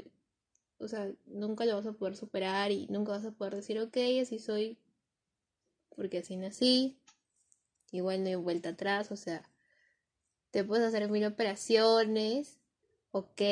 o 0.79 0.89
sea, 0.89 1.13
nunca 1.27 1.65
lo 1.67 1.77
vas 1.77 1.87
a 1.87 1.93
poder 1.95 2.17
superar 2.17 2.73
y 2.73 2.87
nunca 2.89 3.13
vas 3.13 3.25
a 3.27 3.33
poder 3.33 3.57
decir, 3.57 3.79
ok, 3.81 3.97
así 4.23 4.39
soy, 4.39 4.79
porque 5.97 6.19
así 6.19 6.37
nací, 6.37 6.97
igual 7.93 8.23
no 8.23 8.29
hay 8.29 8.35
vuelta 8.37 8.71
atrás, 8.71 9.11
o 9.13 9.17
sea, 9.17 9.43
te 10.51 10.65
puedes 10.65 10.87
hacer 10.87 11.09
mil 11.11 11.25
operaciones, 11.25 12.59
ok, 13.13 13.43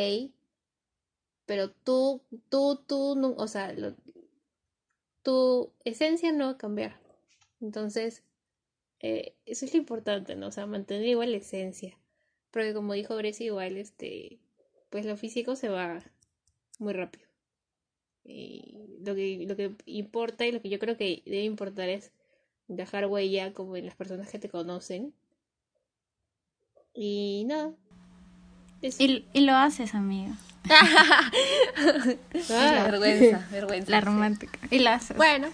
pero 1.46 1.70
tú, 1.70 2.22
tú, 2.48 2.82
tú, 2.86 3.34
o 3.36 3.48
sea, 3.48 3.74
tu 5.22 5.72
esencia 5.84 6.32
no 6.32 6.46
va 6.46 6.50
a 6.52 6.58
cambiar. 6.58 7.00
Entonces, 7.60 8.22
eh, 9.06 9.34
eso 9.44 9.66
es 9.66 9.74
lo 9.74 9.80
importante, 9.80 10.34
¿no? 10.34 10.46
O 10.46 10.50
sea, 10.50 10.64
mantener 10.64 11.06
igual 11.06 11.30
la 11.32 11.36
esencia. 11.36 11.94
Porque 12.50 12.72
como 12.72 12.94
dijo 12.94 13.14
Grecia, 13.16 13.44
igual, 13.44 13.76
este, 13.76 14.38
pues 14.88 15.04
lo 15.04 15.18
físico 15.18 15.56
se 15.56 15.68
va 15.68 16.02
muy 16.78 16.94
rápido. 16.94 17.26
Y 18.24 18.78
lo 19.04 19.14
que, 19.14 19.44
lo 19.46 19.56
que 19.56 19.72
importa 19.84 20.46
y 20.46 20.52
lo 20.52 20.62
que 20.62 20.70
yo 20.70 20.78
creo 20.78 20.96
que 20.96 21.22
debe 21.26 21.44
importar 21.44 21.90
es 21.90 22.12
dejar 22.66 23.06
huella 23.06 23.52
como 23.52 23.76
en 23.76 23.84
las 23.84 23.94
personas 23.94 24.30
que 24.30 24.38
te 24.38 24.48
conocen. 24.48 25.12
Y 26.94 27.44
nada. 27.46 27.74
Eso. 28.80 29.02
Y, 29.02 29.26
y 29.34 29.40
lo 29.40 29.52
haces, 29.52 29.94
amiga. 29.94 30.34
Ah, 32.50 32.88
vergüenza, 32.90 33.46
vergüenza. 33.50 33.90
La 33.90 34.00
sí. 34.00 34.04
romántica. 34.06 34.58
Y 34.70 34.78
lo 34.78 34.90
haces. 34.90 35.14
Bueno, 35.14 35.48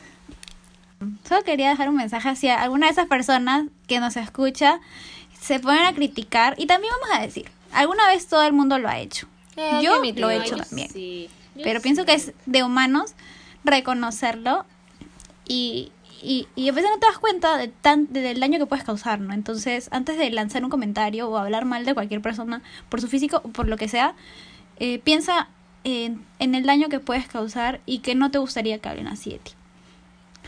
Solo 1.31 1.45
quería 1.45 1.69
dejar 1.71 1.89
un 1.89 1.95
mensaje 1.95 2.29
hacia 2.29 2.61
alguna 2.61 2.87
de 2.87 2.93
esas 2.93 3.07
personas 3.07 3.67
que 3.87 4.01
nos 4.01 4.17
escucha, 4.17 4.81
se 5.41 5.61
ponen 5.61 5.87
a 5.87 5.93
criticar 5.95 6.57
y 6.59 6.67
también 6.67 6.93
vamos 7.01 7.17
a 7.17 7.23
decir, 7.23 7.47
alguna 7.73 8.09
vez 8.09 8.27
todo 8.27 8.43
el 8.43 8.53
mundo 8.53 8.79
lo 8.81 8.89
ha 8.89 8.99
hecho. 8.99 9.29
Eh, 9.57 9.79
Yo 9.81 10.03
lo 10.17 10.29
he 10.31 10.37
hecho 10.39 10.57
yo 10.57 10.63
también. 10.65 10.91
sí, 10.91 11.31
Pero 11.63 11.79
sí. 11.79 11.85
pienso 11.85 12.05
que 12.05 12.15
es 12.15 12.33
de 12.47 12.65
humanos 12.65 13.15
reconocerlo 13.63 14.65
y, 15.47 15.93
y, 16.21 16.49
y 16.57 16.69
a 16.69 16.73
veces 16.73 16.91
no 16.93 16.99
te 16.99 17.07
das 17.07 17.19
cuenta 17.19 17.57
de 17.59 17.69
tan, 17.69 18.13
de- 18.13 18.23
del 18.23 18.41
daño 18.41 18.59
que 18.59 18.67
puedes 18.67 18.85
causar, 18.85 19.21
¿no? 19.21 19.33
Entonces, 19.33 19.89
antes 19.93 20.19
de 20.19 20.31
lanzar 20.31 20.65
un 20.65 20.71
comentario 20.71 21.29
o 21.29 21.37
hablar 21.39 21.65
mal 21.65 21.85
de 21.85 21.95
cualquier 21.95 22.21
persona 22.23 22.61
por 22.89 23.01
su 23.01 23.07
físico 23.07 23.41
o 23.45 23.49
por 23.51 23.69
lo 23.69 23.77
que 23.77 23.87
sea, 23.87 24.15
eh, 24.81 24.99
piensa 24.99 25.49
en, 25.85 26.25
en 26.41 26.55
el 26.57 26.65
daño 26.67 26.89
que 26.89 26.99
puedes 27.01 27.29
causar 27.29 27.81
y 27.87 28.01
que 28.01 28.17
no 28.17 28.33
te 28.33 28.39
gustaría 28.39 28.79
que 28.81 28.89
hablen 28.89 29.07
así 29.07 29.31
de 29.31 29.39
ti. 29.39 29.53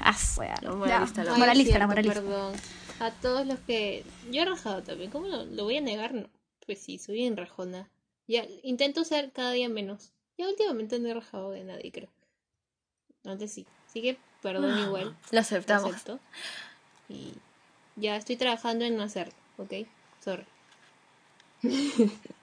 Ah, 0.05 0.15
sea, 0.15 0.55
La 0.63 0.73
moralista, 0.73 1.25
la 1.25 1.37
moralista, 1.37 1.79
la. 1.79 1.89
Perdón. 1.89 2.55
A 3.01 3.11
todos 3.11 3.47
los 3.47 3.59
que. 3.61 4.05
Yo 4.31 4.43
he 4.43 4.45
rajado 4.45 4.83
también. 4.83 5.11
¿Cómo 5.11 5.27
lo, 5.27 5.45
lo 5.45 5.65
voy 5.65 5.79
a 5.79 5.81
negar? 5.81 6.15
No. 6.15 6.29
Pues 6.67 6.81
sí, 6.81 6.99
soy 6.99 7.17
bien 7.17 7.37
rajona. 7.37 7.91
Ya, 8.27 8.47
intento 8.63 9.05
ser 9.05 9.33
cada 9.33 9.53
día 9.53 9.69
menos. 9.69 10.13
Ya 10.39 10.49
últimamente 10.49 10.99
no 10.99 11.09
he 11.09 11.15
rajado 11.15 11.51
de 11.51 11.65
nadie, 11.65 11.93
creo. 11.93 12.09
Antes 13.25 13.53
sí. 13.53 13.67
Así 13.89 14.03
que 14.03 14.19
perdón 14.41 14.79
igual. 14.79 15.05
lo 15.05 15.17
lo 15.31 15.41
aceptamos. 15.41 15.93
acepto. 15.93 16.19
Y 17.09 17.35
ya 17.97 18.17
estoy 18.17 18.37
trabajando 18.37 18.85
en 18.85 18.97
no 18.97 19.03
hacerlo, 19.03 19.35
¿ok? 19.59 19.73
Sorry. 20.21 20.47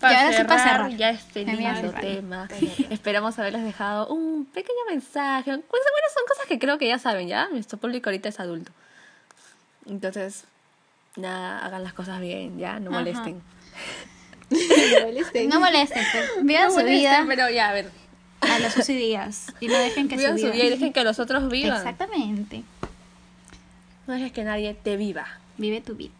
Para 0.00 0.20
ahora 0.26 0.36
sí 0.36 0.44
para 0.44 0.62
cerrar, 0.62 0.76
cerrar. 0.90 0.96
ya 0.98 1.10
este 1.10 1.44
lindo 1.44 1.92
tema. 1.92 2.48
Esperamos 2.90 3.38
haberles 3.38 3.64
dejado 3.64 4.08
un 4.08 4.44
pequeño 4.44 4.78
mensaje. 4.90 5.50
Pues 5.50 5.62
bueno, 5.68 6.06
son 6.14 6.24
cosas 6.28 6.46
que 6.46 6.58
creo 6.58 6.76
que 6.76 6.86
ya 6.86 6.98
saben, 6.98 7.28
¿ya? 7.28 7.48
Nuestro 7.48 7.78
público 7.78 8.10
ahorita 8.10 8.28
es 8.28 8.38
adulto. 8.38 8.72
Entonces, 9.88 10.44
nada, 11.16 11.64
hagan 11.64 11.82
las 11.82 11.94
cosas 11.94 12.20
bien, 12.20 12.58
¿ya? 12.58 12.78
No 12.78 12.90
Ajá. 12.90 12.98
molesten. 13.00 13.42
No 14.50 15.60
molesten, 15.60 16.04
pues. 16.12 16.30
vivan 16.44 16.64
No 16.64 16.70
su 16.70 16.76
molesten, 16.76 16.86
vida 16.86 17.24
Pero 17.26 17.50
ya, 17.50 17.70
a 17.70 17.72
ver. 17.72 17.90
a 18.42 18.58
los 18.58 18.72
sus 18.74 18.86
días 18.86 19.46
y 19.60 19.68
no 19.68 19.76
dejen 19.78 20.08
que 20.08 20.16
Vivan 20.16 20.38
su 20.38 20.44
vida... 20.44 20.52
vida 20.54 20.64
y 20.64 20.70
dejen 20.70 20.92
que 20.92 21.04
los 21.04 21.18
otros 21.18 21.48
vivan. 21.50 21.78
Exactamente. 21.78 22.62
No 24.06 24.14
dejes 24.14 24.30
que 24.32 24.44
nadie 24.44 24.74
te 24.74 24.96
viva. 24.96 25.26
Vive 25.56 25.80
tu 25.80 25.94
vida. 25.96 26.12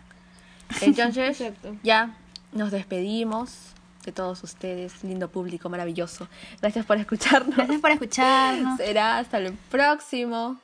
Entonces, 0.80 1.40
Exacto. 1.40 1.76
ya 1.82 2.16
nos 2.56 2.70
despedimos 2.70 3.74
de 4.04 4.12
todos 4.12 4.42
ustedes, 4.44 5.02
lindo 5.04 5.28
público 5.28 5.68
maravilloso. 5.68 6.28
Gracias 6.60 6.86
por 6.86 6.96
escucharnos. 6.96 7.56
Gracias 7.56 7.80
por 7.80 7.90
escucharnos. 7.90 8.78
Será 8.78 9.18
hasta 9.18 9.38
el 9.38 9.52
próximo. 9.52 10.58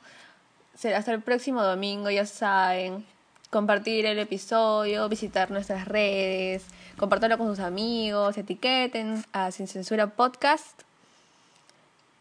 Será 0.75 0.97
hasta 0.97 1.13
el 1.13 1.21
próximo 1.21 1.61
domingo, 1.61 2.09
ya 2.09 2.25
saben. 2.25 3.05
Compartir 3.49 4.07
el 4.07 4.17
episodio, 4.17 5.07
visitar 5.09 5.51
nuestras 5.51 5.87
redes, 5.87 6.65
compartirlo 6.97 7.37
con 7.37 7.47
sus 7.47 7.59
amigos, 7.59 8.35
etiqueten 8.35 9.23
a 9.31 9.51
Sin 9.51 9.67
Censura 9.67 10.07
Podcast. 10.07 10.81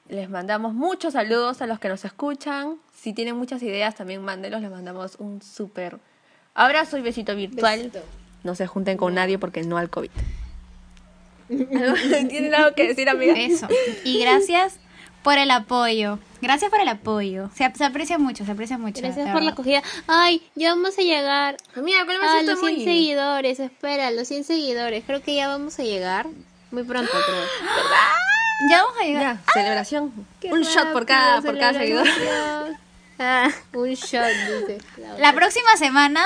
Les 0.08 0.28
mandamos 0.28 0.74
muchos 0.74 1.14
saludos 1.14 1.62
a 1.62 1.66
los 1.66 1.78
que 1.78 1.88
nos 1.88 2.04
escuchan. 2.04 2.76
Si 2.94 3.14
tienen 3.14 3.36
muchas 3.36 3.62
ideas, 3.62 3.94
también 3.94 4.22
mándenlos. 4.22 4.60
Les 4.60 4.70
mandamos 4.70 5.16
un 5.18 5.40
súper 5.40 5.98
abrazo 6.52 6.98
y 6.98 7.00
besito 7.00 7.34
virtual. 7.34 7.78
Besito. 7.78 8.21
No 8.44 8.54
se 8.54 8.66
junten 8.66 8.96
con 8.96 9.14
nadie 9.14 9.38
porque 9.38 9.62
no 9.62 9.78
al 9.78 9.90
COVID. 9.90 10.10
¿Tienen 12.28 12.54
algo 12.54 12.74
que 12.74 12.88
decir, 12.88 13.08
amiga? 13.08 13.34
Eso. 13.34 13.68
Y 14.04 14.20
gracias 14.20 14.78
por 15.22 15.38
el 15.38 15.50
apoyo. 15.50 16.18
Gracias 16.40 16.70
por 16.70 16.80
el 16.80 16.88
apoyo. 16.88 17.50
Se, 17.54 17.70
se 17.74 17.84
aprecia 17.84 18.18
mucho, 18.18 18.44
se 18.44 18.50
aprecia 18.50 18.78
mucho. 18.78 19.00
Gracias 19.00 19.30
por 19.30 19.42
la 19.42 19.52
acogida. 19.52 19.82
Ay, 20.06 20.42
ya 20.54 20.70
vamos 20.70 20.98
a 20.98 21.02
llegar 21.02 21.56
Amiga, 21.76 22.04
¿cuál 22.04 22.18
a 22.22 22.42
los 22.42 22.58
100 22.58 22.84
seguidores. 22.84 23.60
Espera, 23.60 24.10
los 24.10 24.28
100 24.28 24.44
seguidores. 24.44 25.04
Creo 25.06 25.22
que 25.22 25.34
ya 25.36 25.48
vamos 25.48 25.78
a 25.78 25.84
llegar. 25.84 26.26
Muy 26.70 26.84
pronto, 26.84 27.12
creo. 27.12 27.44
Ya 28.70 28.82
vamos 28.82 28.98
a 29.00 29.04
llegar. 29.04 29.22
Ya, 29.22 29.52
celebración. 29.52 30.12
Un 30.50 30.62
shot 30.62 30.92
por 30.92 31.06
cada, 31.06 31.40
por 31.42 31.58
cada 31.58 31.74
seguidor. 31.74 32.06
Ah, 33.24 33.48
un 33.74 33.90
shot, 33.90 34.26
dice. 34.26 34.78
La 35.18 35.32
próxima 35.32 35.76
semana, 35.76 36.24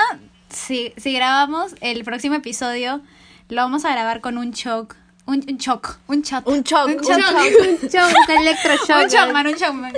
si, 0.49 0.93
si 0.97 1.13
grabamos 1.13 1.75
el 1.81 2.05
próximo 2.05 2.35
episodio, 2.37 3.01
lo 3.49 3.63
vamos 3.63 3.85
a 3.85 3.93
grabar 3.93 4.21
con 4.21 4.39
un 4.39 4.53
choc. 4.53 4.97
Un, 5.27 5.45
un 5.49 5.59
choc. 5.59 5.99
Un 6.07 6.23
shot. 6.23 6.47
Un 6.47 6.63
choc, 6.63 6.87
Un 6.87 6.95
un 6.95 7.03
choc. 7.03 7.19
un 7.19 7.89
shot, 7.89 8.15
un 8.29 8.37
electroshock. 8.43 9.27
Un 9.27 9.33
man, 9.33 9.47
un 9.47 9.81
man. 9.81 9.93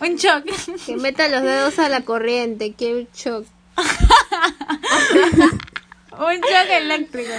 Un 0.00 0.18
choc. 0.18 0.44
Que 0.86 0.96
meta 0.96 1.28
los 1.28 1.42
dedos 1.42 1.78
a 1.78 1.88
la 1.88 2.00
corriente. 2.00 2.72
Que 2.72 3.06
shock. 3.14 3.46
Un 6.20 6.36
choc 6.40 6.68
eléctrico. 6.70 7.30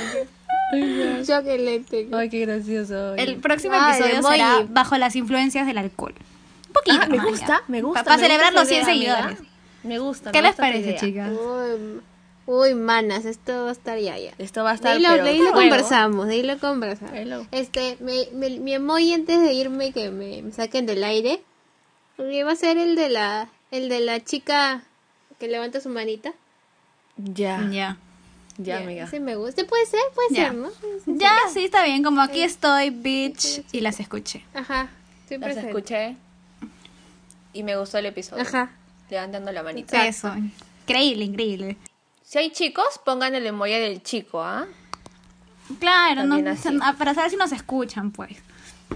Un 0.73 1.21
shock 1.23 1.45
eléctrico. 1.45 2.15
Ay, 2.15 2.29
qué 2.29 2.39
gracioso. 2.45 3.13
El 3.15 3.37
próximo 3.37 3.75
Ay, 3.77 3.99
episodio 3.99 4.23
será 4.23 4.61
bajo 4.67 4.97
las 4.97 5.15
influencias 5.15 5.67
del 5.67 5.77
alcohol. 5.77 6.15
Un 6.67 6.73
poquito. 6.73 6.97
Ah, 6.99 7.07
me 7.07 7.19
gusta, 7.19 7.61
me 7.67 7.81
gusta. 7.81 8.03
Para 8.03 8.17
celebrar 8.17 8.53
gusta 8.53 8.59
los 8.61 8.69
100 8.69 8.81
esa 8.81 8.93
idea, 8.93 9.15
seguidores. 9.17 9.47
Me 9.83 9.99
gusta. 9.99 10.31
¿Qué 10.31 10.39
me 10.39 10.47
les 10.47 10.51
gusta 10.51 10.63
parece, 10.63 10.95
chicas? 10.95 11.29
Uy, 11.31 12.01
uy, 12.45 12.75
manas, 12.75 13.25
esto 13.25 13.63
va 13.65 13.69
a 13.69 13.71
estar 13.71 13.97
ya, 13.99 14.17
ya. 14.17 14.33
Esto 14.37 14.63
va 14.63 14.71
a 14.71 14.73
De 14.73 14.75
estar. 14.75 14.91
ahí 14.97 15.01
lo, 15.01 15.09
pero 15.09 15.23
de 15.23 15.29
ahí 15.29 15.39
lo 15.39 15.51
conversamos, 15.53 16.27
de 16.27 16.33
ahí 16.33 16.43
lo 16.43 16.57
conversamos. 16.59 17.13
Hello. 17.15 17.45
Este, 17.51 17.97
me, 17.99 18.27
me- 18.33 18.59
mi 18.59 18.73
emoji 18.73 19.13
antes 19.13 19.41
de 19.41 19.53
irme 19.53 19.91
que 19.93 20.09
me, 20.11 20.41
me 20.41 20.51
saquen 20.51 20.85
del 20.85 21.03
aire, 21.03 21.41
porque 22.17 22.43
va 22.43 22.51
a 22.51 22.55
ser 22.55 22.77
el 22.77 22.95
de 22.95 23.09
la, 23.09 23.49
el 23.71 23.89
de 23.89 23.99
la 24.01 24.23
chica 24.23 24.83
que 25.39 25.47
levanta 25.47 25.79
su 25.81 25.89
manita. 25.89 26.33
Ya, 27.17 27.67
ya, 27.71 27.97
Ya. 28.57 28.77
amiga. 28.77 29.05
Ese 29.05 29.19
me 29.19 29.35
gusta. 29.35 29.65
Puede 29.65 29.85
ser, 29.85 29.99
puede 30.15 30.27
Ya. 30.31 30.47
ser, 30.49 30.55
¿no? 30.55 30.69
Ya, 31.05 31.35
sí, 31.53 31.65
está 31.65 31.83
bien. 31.83 32.03
Como 32.03 32.21
aquí 32.21 32.41
estoy, 32.41 32.89
bitch. 32.89 33.63
Y 33.71 33.81
las 33.81 33.99
escuché. 33.99 34.43
Ajá, 34.53 34.89
estoy 35.23 35.37
Las 35.37 35.45
presente. 35.53 35.69
escuché 35.69 36.15
y 37.53 37.63
me 37.63 37.75
gustó 37.77 37.97
el 37.97 38.05
episodio. 38.07 38.43
Ajá. 38.43 38.71
Levantando 39.09 39.51
la 39.51 39.61
manita. 39.63 40.07
Eso. 40.07 40.33
Increíble, 40.83 41.25
increíble. 41.25 41.77
Si 42.31 42.37
hay 42.37 42.49
chicos, 42.51 42.85
pongan 43.03 43.35
el 43.35 43.45
emoji 43.45 43.73
del 43.73 44.01
chico, 44.03 44.41
¿ah? 44.41 44.65
Claro, 45.81 46.23
no, 46.23 46.37
ah, 46.81 46.95
para 46.97 47.13
saber 47.13 47.29
si 47.29 47.35
nos 47.35 47.51
escuchan, 47.51 48.11
pues. 48.11 48.37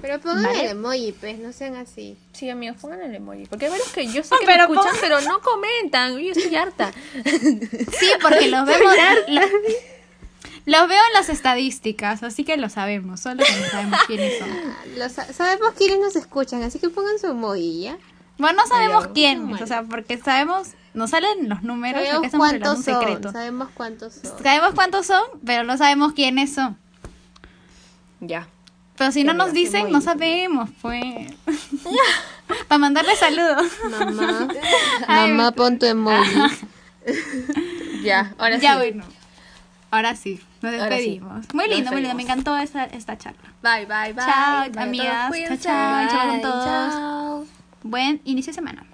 Pero 0.02 0.22
pongan 0.22 0.44
Vale. 0.44 0.62
el 0.64 0.68
emoji, 0.72 1.12
pues, 1.12 1.38
no 1.40 1.52
sean 1.52 1.76
así. 1.76 2.18
Sí, 2.32 2.50
amigos, 2.50 2.78
pongan 2.80 3.02
el 3.02 3.14
emoji. 3.14 3.46
Porque 3.48 3.66
hay 3.66 3.72
varios 3.72 3.90
que 3.92 4.08
yo 4.08 4.24
sé 4.24 4.36
que 4.40 4.46
Pero 4.46 4.70
me 4.70 4.76
escuchan, 4.76 4.96
pero 5.02 5.20
no 5.20 5.42
comentan. 5.42 6.18
Yo 6.18 6.32
estoy 6.32 6.56
harta. 6.56 6.94
Sí, 8.00 8.08
porque 8.22 8.48
los 8.48 8.66
vemos. 8.66 8.94
lo- 9.28 9.42
los 10.68 10.88
veo 10.88 11.02
en 11.08 11.14
las 11.14 11.28
estadísticas, 11.28 12.24
así 12.24 12.46
que 12.46 12.56
lo 12.56 12.70
sabemos. 12.70 13.20
Solo 13.20 13.44
que 13.44 13.52
no 13.60 13.66
sabemos 13.68 14.00
quiénes 14.08 14.40
son. 14.40 14.50
Lo 14.98 15.10
sa- 15.10 15.34
sabemos 15.34 15.74
quiénes 15.78 16.00
nos 16.00 16.16
escuchan, 16.16 16.64
así 16.64 16.80
que 16.80 16.88
pongan 16.90 17.20
su 17.20 17.28
emoji, 17.28 17.82
¿ya? 17.82 17.98
Bueno, 18.38 18.62
no 18.62 18.68
sabemos 18.68 19.08
Ya, 19.08 19.12
quiénes, 19.14 19.62
o 19.62 19.68
sea, 19.68 19.84
porque 19.84 20.18
sabemos, 20.20 20.70
nos 20.96 21.10
salen 21.12 21.48
los 21.50 21.62
números, 21.64 22.02
Sabemos 22.04 22.32
revelando 22.32 22.38
cuántos 22.40 22.78
un 22.78 22.84
son, 22.84 23.00
secreto. 23.02 23.32
sabemos 23.32 23.70
cuántos 23.74 24.14
son. 24.14 24.44
Sabemos 24.44 24.72
cuántos 24.74 25.06
son, 25.06 25.24
pero 25.46 25.64
no 25.64 25.78
sabemos 25.78 26.14
quiénes 26.14 26.54
son. 26.54 26.78
Ya. 28.22 28.48
Pero 28.98 29.12
si 29.12 29.24
no 29.26 29.34
nos 29.34 29.52
dicen, 29.54 29.84
muy 29.84 29.92
no 29.92 30.00
bien. 30.00 30.02
sabemos, 30.10 30.70
pues. 30.82 31.04
Para 32.68 32.78
mandarle 32.80 33.16
saludos. 33.16 33.72
Mamá, 33.92 34.48
mamá, 35.08 35.52
pon 35.52 35.78
tu 35.80 35.86
emoji. 35.86 36.40
Ya, 38.04 38.34
ahora 38.38 38.58
Ya, 38.58 38.74
sí. 38.74 38.78
bueno. 38.78 39.04
Ahora 39.92 40.16
sí, 40.16 40.42
nos 40.62 40.72
sí. 40.74 40.78
despedimos. 40.80 41.46
Muy 41.54 41.68
lindo, 41.68 41.92
muy 41.92 42.02
lindo. 42.02 42.16
Me 42.16 42.24
encantó 42.24 42.56
esta, 42.58 42.86
esta 42.86 43.18
charla. 43.18 43.40
Bye, 43.62 43.86
bye, 43.86 44.14
bye. 44.14 44.26
Chao, 44.26 44.70
Bye 44.72 44.84
amigas. 44.84 45.32
Chao, 45.48 45.58
chao. 45.58 46.08
Chao 46.10 46.20
con 46.22 46.32
Bye, 46.32 46.42
todos. 46.42 46.66
chao. 46.66 47.46
Buen 47.84 48.22
inicio 48.26 48.52
de 48.52 48.56
semana. 48.56 48.86